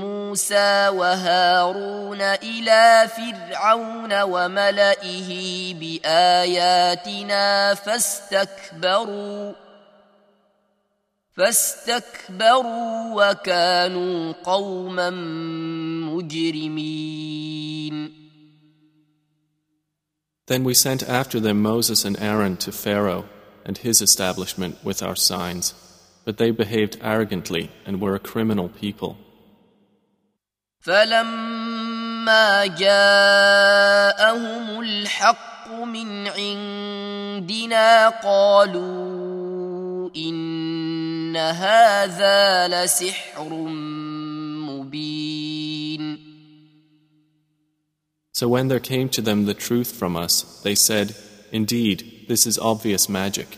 [0.00, 9.52] موسى وهارون الى فرعون وملئه باياتنا فاستكبروا
[11.36, 15.10] فاستكبروا وكانوا قوما
[16.10, 18.12] مجرمين
[20.46, 23.24] Then we sent after them Moses and Aaron to Pharaoh
[23.64, 25.72] and his establishment with our signs,
[26.24, 29.16] but they behaved arrogantly and were a criminal people.
[30.80, 43.49] فلما جاءهم الحق من عندنا قالوا إن هذا لسحر
[44.69, 46.27] مبين
[48.33, 51.15] So when there came to them the truth from us, they said,
[51.51, 53.57] Indeed, this is obvious magic.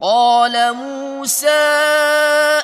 [0.00, 1.48] قال موسى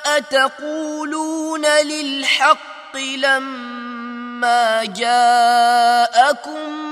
[0.06, 6.87] أتقولون للحق لما جاءكم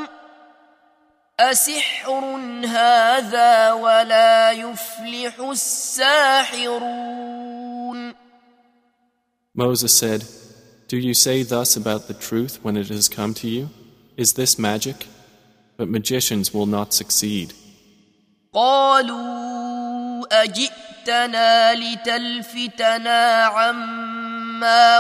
[1.41, 2.24] أسحر
[2.64, 6.97] هذا ولا يفلح الساحرون
[9.55, 10.24] Moses said,
[10.89, 13.68] Do you say thus about the truth when it has come to you?
[14.16, 15.07] Is this magic?
[15.76, 17.53] But magicians will not succeed.
[18.53, 24.15] قالوا أجئتنا لتلفتنا عما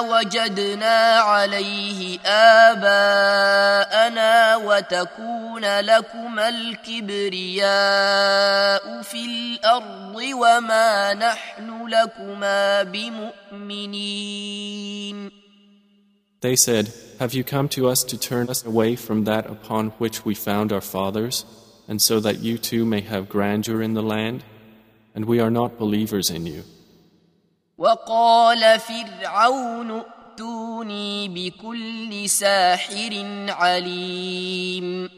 [0.01, 2.19] وجدنا عليه
[2.71, 7.71] آباءنا وتكون لكما الكبرياء
[9.01, 14.31] في الأرض وما نحن لكما بمؤمنين
[16.41, 20.25] They said, Have you come to us to turn us away from that upon which
[20.25, 21.45] we found our fathers,
[21.87, 24.43] and so that you too may have grandeur in the land?
[25.13, 26.63] And we are not believers in you.
[27.78, 30.02] وقال فرعون
[30.36, 35.08] ائتوني بكل ساحر عليم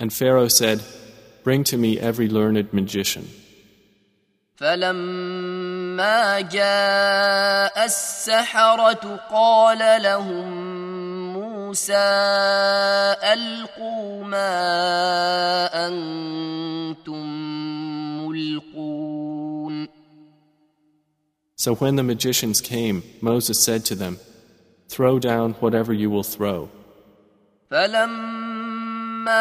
[0.00, 0.80] And Pharaoh said,
[1.42, 3.24] Bring to me every learned magician.
[4.56, 10.48] فلما جاء السحرة قال لهم
[11.32, 12.08] موسى
[13.32, 14.50] ألقوا ما
[15.86, 17.26] أنتم
[18.26, 18.77] ملقون
[21.57, 24.19] So when the magicians came, Moses said to them,
[24.89, 26.69] Throw down whatever you will throw.
[27.71, 29.33] فلما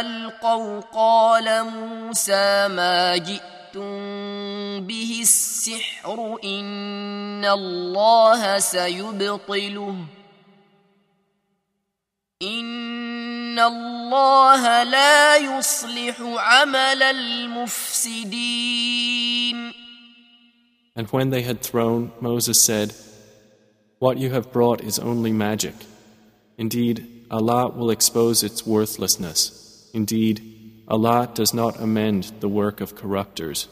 [0.00, 9.96] ألقوا قال موسى ما جئتم به السحر إن الله سيبطله
[12.42, 18.50] إن الله لا يصلح عمل المفسدين
[20.96, 22.94] And when they had thrown, Moses said,
[23.98, 25.74] What you have brought is only magic.
[26.58, 29.88] Indeed, Allah will expose its worthlessness.
[29.94, 33.68] Indeed, Allah does not amend the work of corrupters.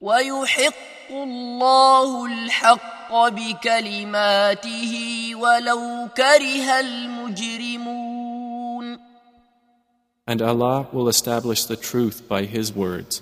[0.00, 0.74] ويحق
[1.10, 4.92] الله الحق بكلماته
[5.34, 8.34] ولو كره المجرمون
[10.26, 13.20] And Allah will establish the truth by His words,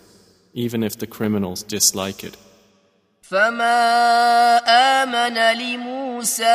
[0.55, 2.36] even if the criminals dislike it.
[3.30, 4.57] فما
[5.03, 6.45] آمن لموسى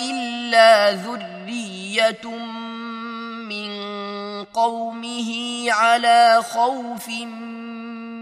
[0.00, 2.26] إلا ذرية
[3.50, 3.70] من
[4.44, 5.30] قومه
[5.72, 7.08] على خوف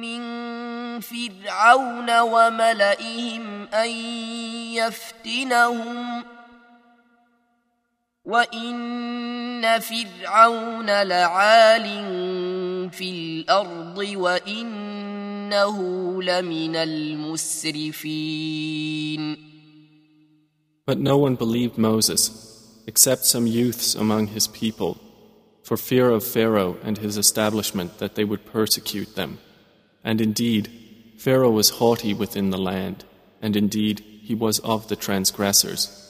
[0.01, 0.21] من
[1.01, 3.91] فرعون وملئهم أن
[4.73, 6.25] يفتنهم
[8.28, 11.84] وإن فرعون لعال
[12.92, 15.78] في الأرض وإنه
[16.24, 18.04] لمن المسرفين
[20.86, 24.98] But no one believed Moses, except some youths among his people,
[25.64, 29.40] for fear of Pharaoh and his establishment that they would persecute them.
[30.04, 30.70] And indeed,
[31.18, 33.06] Pharaoh was haughty within the land,
[33.42, 36.07] and indeed, he was of the transgressors.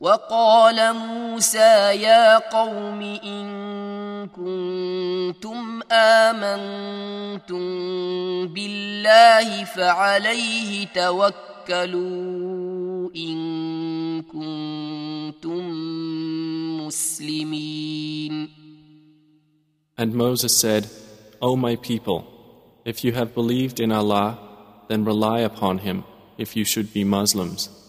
[0.00, 7.58] وقال موسى يا قوم إن كنتم آمنتم
[8.48, 12.00] بالله فعليه توكلوا
[13.16, 15.70] إن كنتم
[16.86, 18.48] مسلمين
[19.98, 20.88] And Moses said,
[21.42, 22.24] O my people,
[22.86, 24.38] if you have believed in Allah,
[24.88, 26.04] then rely upon Him
[26.38, 27.79] if you should be Muslims.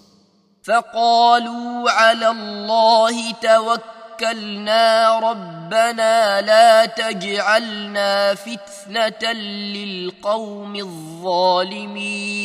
[0.62, 12.36] فقالوا على الله توكلنا ربنا لا تجعلنا فتنه للقوم الظالمين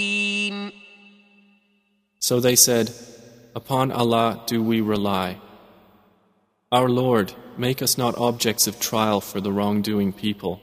[2.20, 2.92] So they said,
[3.56, 5.38] Upon Allah do we rely.
[6.72, 10.62] Our Lord, make us not objects of trial for the wrongdoing people.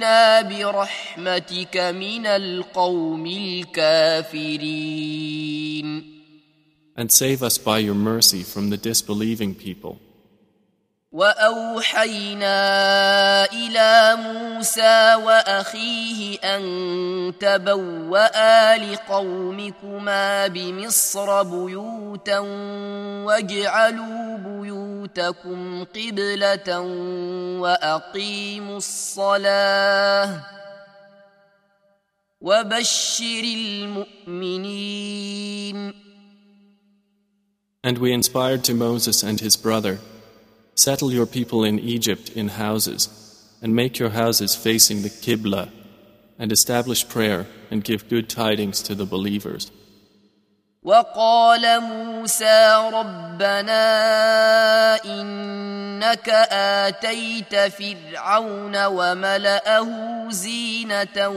[0.00, 4.66] ونجنا برحمتك من القوم الكافرين
[6.98, 9.98] And save us by your mercy from the disbelieving people.
[11.11, 12.55] واوحينا
[13.51, 22.39] إلى موسى واخيه ان تبوا لقومكما بمصر بيوتا
[23.27, 26.79] واجعلوا بيوتكم قبله
[27.59, 30.41] واقيموا الصلاه
[32.41, 33.43] وبشر
[34.33, 35.11] المؤمنين
[37.83, 39.97] And we inspired to Moses and his brother
[40.80, 43.08] Settle your people in Egypt in houses,
[43.62, 45.70] and make your houses facing the Qibla,
[46.38, 49.70] and establish prayer and give good tidings to the believers.
[50.82, 53.84] وقال موسى ربنا
[55.04, 59.90] إنك آتيت فرعون وملأه
[60.28, 61.28] زينة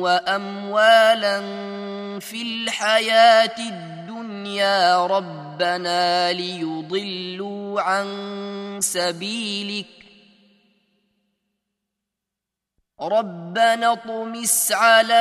[0.00, 1.40] وأموالا
[2.20, 4.03] في الحياة الدنيا
[5.07, 8.07] ربنا ليضلوا عن
[8.79, 9.85] سبيلك.
[13.01, 15.13] ربنا اطمس على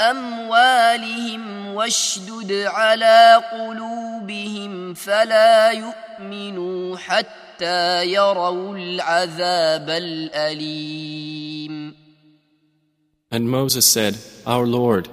[0.00, 11.24] أموالهم واشدد على قلوبهم فلا يؤمنوا حتى يروا العذاب الأليم.
[13.30, 14.14] And Moses said,
[14.46, 15.08] Our Lord,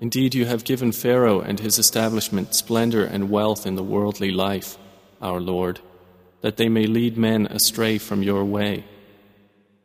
[0.00, 4.76] indeed you have given Pharaoh and his establishment splendor and wealth in the worldly life,
[5.20, 5.80] our Lord,
[6.40, 8.84] that they may lead men astray from your way.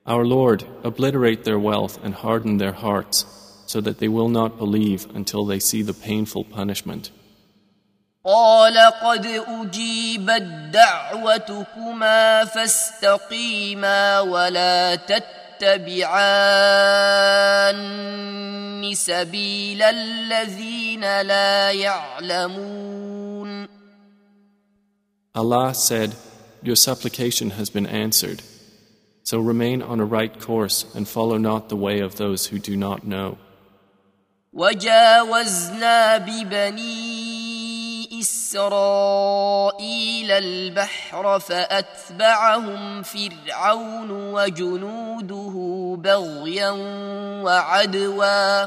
[0.05, 3.26] Our Lord, obliterate their wealth and harden their hearts,
[3.68, 7.12] so that they will not believe until they see the painful punishment.
[8.26, 14.95] قال قد أجيبت دعوتكما فاستقيما ولا
[15.62, 16.47] تتبعان
[18.93, 23.68] سبيل الذين لا يعلمون
[25.36, 26.16] Allah said,
[26.64, 28.41] Your supplication has been answered.
[29.24, 32.76] So remain on a right course and follow not the way of those who do
[32.76, 33.38] not know.
[34.53, 37.91] وجاوزنا ببني
[38.23, 39.83] إسرائيل
[40.31, 45.55] البحر فأتبعهم فرعون وجنوده
[45.99, 46.70] بغيا
[47.45, 48.66] وعدوا.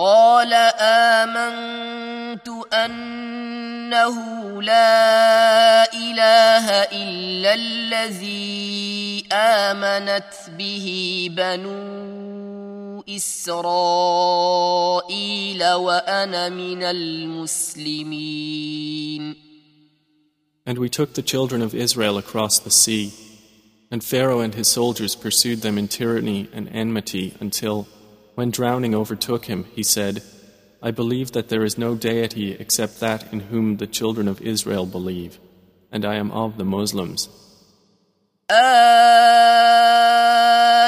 [0.00, 4.16] قال آمنت أنه
[4.62, 10.86] لا إله إلا الذي آمنت به
[11.36, 14.02] بنو إسرائيل
[15.72, 18.30] وأنا من المسلمين
[20.66, 23.12] And we took the children of Israel across the sea,
[23.90, 27.86] and Pharaoh and his soldiers pursued them in tyranny and enmity until,
[28.35, 30.21] when drowning overtook him, he said,
[30.81, 34.85] I believe that there is no deity except that in whom the children of Israel
[34.85, 35.39] believe,
[35.91, 37.29] and I am of the Muslims.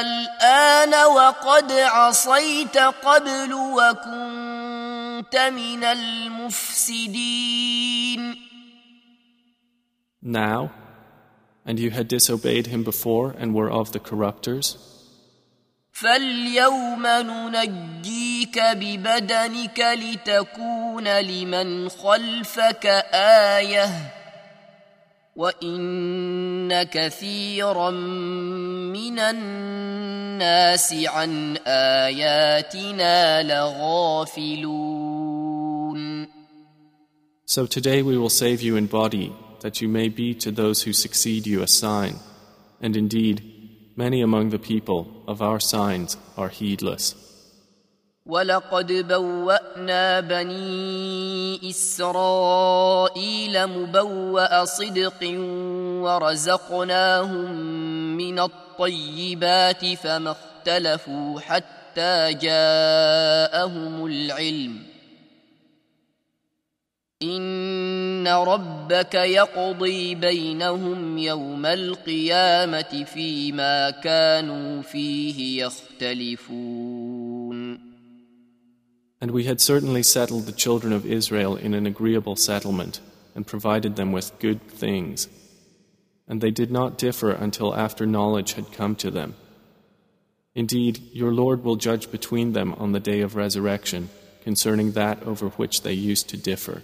[0.03, 7.38] الآن وقد عصيت قبل وكنت من المفسدين
[10.21, 10.71] Now,
[11.65, 14.78] and you had disobeyed him before and were of the corruptors,
[15.93, 22.86] فاليوم ننجيك ببدنك لتكون لمن خلفك
[23.57, 23.88] آية
[25.36, 34.93] وإن كثيرا من الناس عن آياتنا لغافلون
[37.45, 39.30] So today we will save you in body,
[39.61, 42.14] that you may be to those who succeed you a sign.
[42.80, 43.51] And indeed,
[43.95, 47.15] many among the people of our signs are heedless.
[48.28, 55.23] ولقد بوأنا بني إسرائيل مبوأ صدق
[56.03, 57.51] ورزقناهم
[58.17, 64.90] من الطيبات فما اختلفوا حتى جاءهم العلم
[67.23, 77.07] إن ربك يقضي بينهم يوم القيامة فيما كانوا فيه يختلفون
[79.19, 82.99] And we had certainly settled the children of Israel in an agreeable settlement
[83.34, 85.28] and provided them with good things.
[86.28, 89.34] And they did not differ until after knowledge had come to them.
[90.53, 94.09] Indeed, your Lord will judge between them on the day of resurrection
[94.43, 96.84] concerning that over which they used to differ.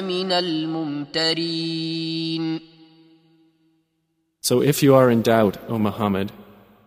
[0.00, 1.58] من الممترين
[4.40, 6.32] So if you are in doubt, O Muhammad,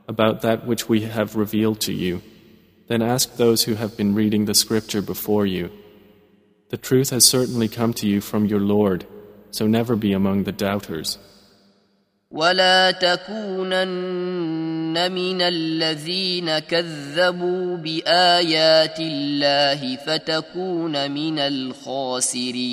[0.07, 2.21] about that which we have revealed to you,
[2.87, 5.69] then ask those who have been reading the scripture before you.
[6.69, 9.05] The truth has certainly come to you from your Lord,
[9.51, 11.19] so never be among the doubters.
[12.30, 14.16] ولا تكونن
[15.12, 22.66] من الذين كذبوا بآيات الله فتكون من الخاسرين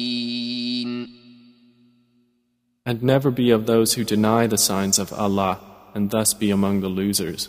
[2.85, 5.59] And never be of those who deny the signs of Allah
[5.95, 7.47] and thus be among the losers.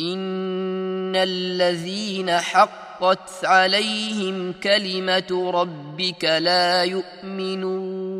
[0.00, 8.13] إن الذين حقت عليهم كلمة ربك لا يؤمنون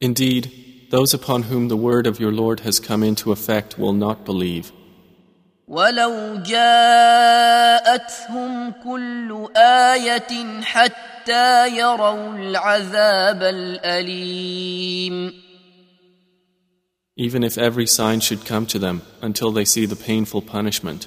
[0.00, 0.50] Indeed,
[0.90, 4.72] those upon whom the word of your Lord has come into effect will not believe.
[5.68, 7.92] ولو جاءتهم
[8.84, 15.32] كل آية حتى يروا العذاب الأليم
[17.16, 21.06] Even if every sign should come to them until they see the painful punishment.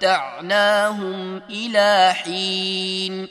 [0.00, 3.28] ومتعناهم إلى حين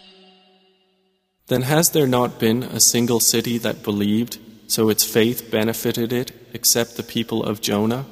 [1.48, 4.38] Then has there not been a single city that believed,
[4.68, 8.06] so its faith benefited it, except the people of Jonah?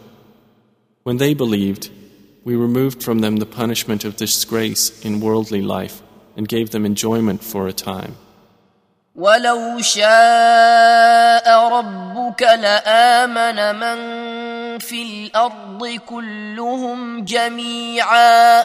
[1.04, 1.92] When they believed,
[2.44, 6.02] we removed from them the punishment of disgrace in worldly life
[6.36, 8.16] and gave them enjoyment for a time.
[9.17, 13.99] ولو شاء ربك لآمن من
[14.79, 18.65] في الأرض كلهم جميعا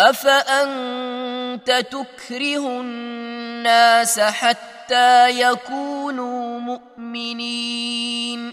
[0.00, 8.52] أفأنت تكره الناس حتى يكونوا مؤمنين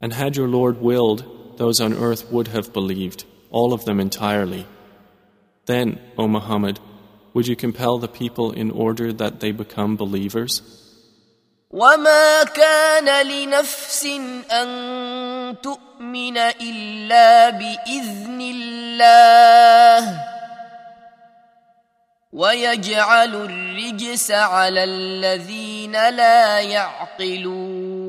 [0.00, 1.24] And had your Lord willed,
[1.56, 4.66] those on earth would have believed, all of them entirely.
[5.64, 6.78] Then, O Muhammad,
[7.33, 10.61] would you compel the people in order that they become believers?
[11.71, 14.05] وما كان لنفس
[14.51, 20.21] أن تؤمن إلا بإذن الله
[22.33, 27.99] ويجعل الرجس على الذين لا يعقلون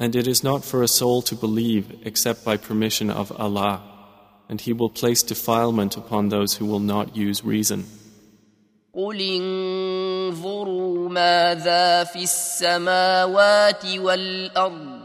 [0.00, 3.82] And it is not for a soul to believe except by permission of Allah,
[4.52, 7.84] and He will place defilement upon those who will not use reason.
[8.94, 15.00] قل انظروا ماذا في السماوات والأرض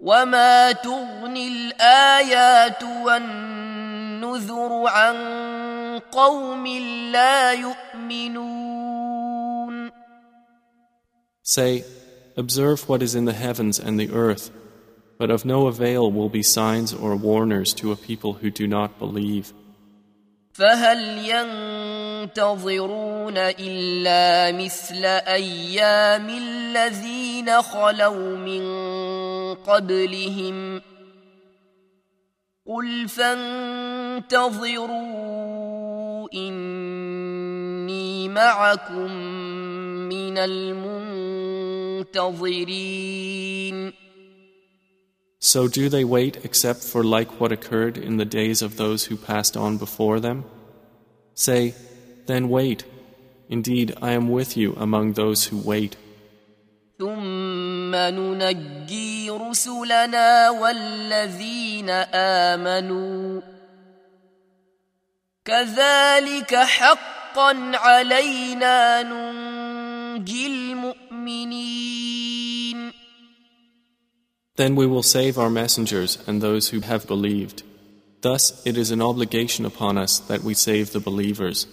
[0.00, 5.16] وما تغني الآيات والنذر عن
[6.12, 6.66] قوم
[7.12, 8.80] لا يؤمنون
[11.42, 11.84] Say,
[12.36, 14.50] Observe what is in the heavens and the earth,
[15.18, 18.98] but of no avail will be signs or warners to a people who do not
[18.98, 19.52] believe.
[20.52, 21.18] فهل
[22.26, 28.64] ينتظرون إلا مثل أيام الذين خلوا من
[29.54, 30.80] قبلهم
[32.66, 34.28] قل فانتظروا
[36.34, 39.12] إني معكم
[40.08, 41.70] من المنتظرين
[45.44, 49.16] So do they wait except for like what occurred in the days of those who
[49.16, 50.44] passed on before them?
[51.34, 51.74] Say,
[52.26, 52.84] then wait.
[53.48, 55.96] Indeed, I am with you among those who wait.
[57.00, 61.90] ثم ننجي رسلنا والذين
[62.50, 63.40] آمنوا
[65.44, 71.90] كذلك حقا علينا ننجي المؤمنين
[74.56, 77.62] Then we will save our messengers and those who have believed.
[78.20, 81.66] Thus, it is an obligation upon us that we save the believers.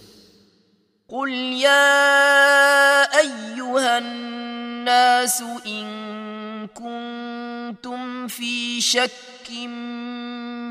[1.08, 9.50] قل يا أيها الناس إن كنتم في شك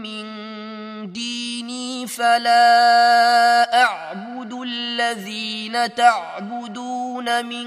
[0.02, 0.28] من
[1.14, 7.67] ديني فلا أعبد الذين تعبدون من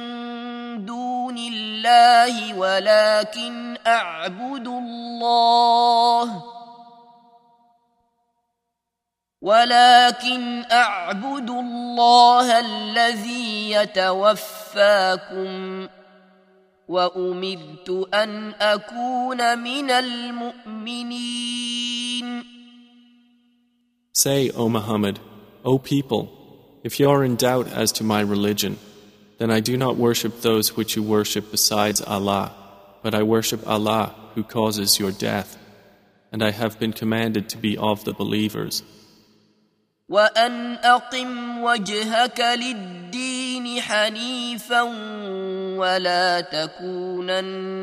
[0.85, 6.43] دون الله ولكن أعبد الله
[9.41, 15.51] ولكن أعبد الله الذي يتوفاكم
[16.87, 21.35] وأمرت أن أكون من المؤمنين.
[24.15, 25.19] Say, O Muhammad,
[25.64, 26.32] O people,
[26.82, 28.78] if you are in doubt as to my religion,
[29.38, 32.52] then I do not worship those which you worship besides Allah,
[33.02, 35.56] but I worship Allah who causes your death,
[36.32, 38.82] and I have been commanded to be of the believers.
[40.10, 44.82] وأن أقم وجهك للدين حنيفا
[45.78, 47.80] ولا تكونن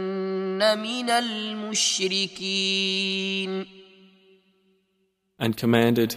[0.79, 2.47] من المشركين
[5.39, 6.15] And commanded,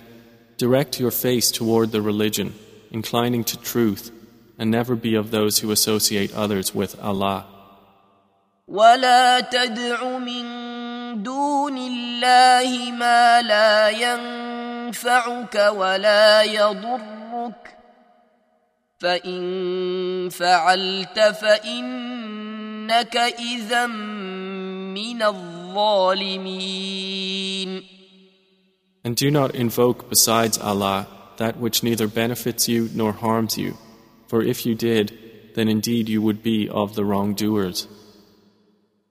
[0.56, 2.54] direct your face toward the religion,
[2.90, 4.10] inclining to truth,
[4.58, 7.46] and never be of those who associate others with Allah.
[8.68, 17.76] ولا تدع من دون الله ما لا ينفعك ولا يضرك
[19.00, 26.70] فإن فعلت فإنك إذا من الظالمين
[29.04, 31.08] And do not invoke besides Allah
[31.38, 33.76] that which neither benefits you nor harms you,
[34.28, 35.16] for if you did,
[35.54, 37.88] then indeed you would be of the wrongdoers.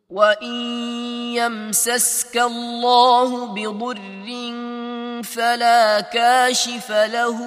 [0.09, 0.55] وإن
[1.35, 4.27] يمسسك الله بضر
[5.23, 7.37] فلا كاشف له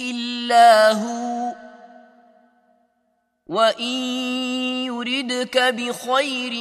[0.00, 1.54] إلا هو
[3.46, 3.92] وإن
[4.84, 6.52] يردك بخير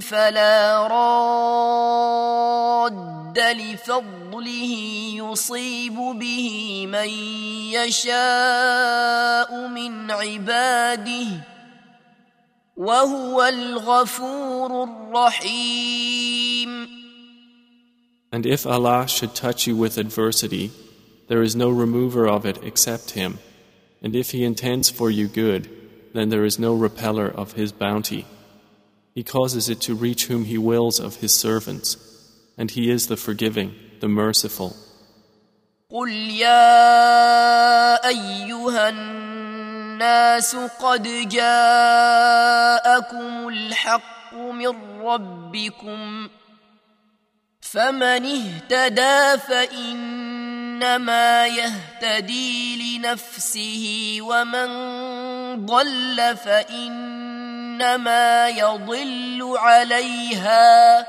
[0.00, 2.34] فلا راد
[3.38, 4.72] لفضله
[5.14, 7.08] يصيب به من
[7.78, 11.26] يشاء من عباده
[12.76, 16.44] وهو الغفور الرحيم
[18.32, 20.72] And if Allah should touch you with adversity,
[21.28, 23.38] there is no remover of it except Him.
[24.02, 25.70] And if He intends for you good,
[26.14, 28.26] then there is no repeller of His bounty.
[29.19, 31.97] He causes it to reach whom He wills of His servants,
[32.57, 34.77] and He is the forgiving, the merciful.
[35.91, 41.47] قل يا أيها الناس قد جاءكم
[43.47, 46.29] الحق من ربكم
[47.61, 54.69] فمن اهتدى فإنما يهتدي لنفسه ومن
[55.65, 56.37] ضل
[57.78, 61.06] فإنما يضل عليها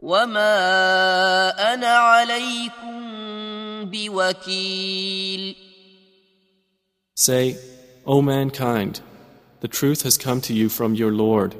[0.00, 3.00] وما أنا عليكم
[3.90, 5.56] بوكيل
[7.14, 7.56] Say,
[8.04, 9.00] O mankind,
[9.60, 11.54] the truth has come to you from your Lord,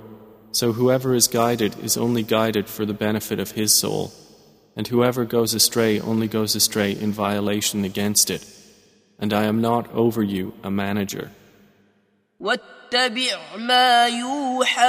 [0.51, 4.11] so whoever is guided is only guided for the benefit of his soul,
[4.74, 8.45] and whoever goes astray only goes astray in violation against it.
[9.20, 11.31] And I am not over you a manager.
[12.41, 14.83] واتبع ما يوحى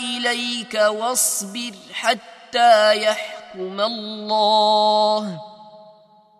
[0.00, 5.40] إليك واصبر حتى يحكم الله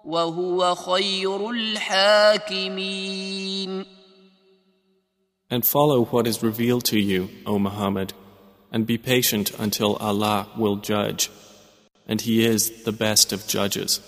[0.05, 3.05] وهو خير الحاكمين
[5.51, 8.12] And follow what is revealed to you, O Muhammad,
[8.72, 11.31] and be patient until Allah will judge,
[12.09, 14.01] and He is the best of judges.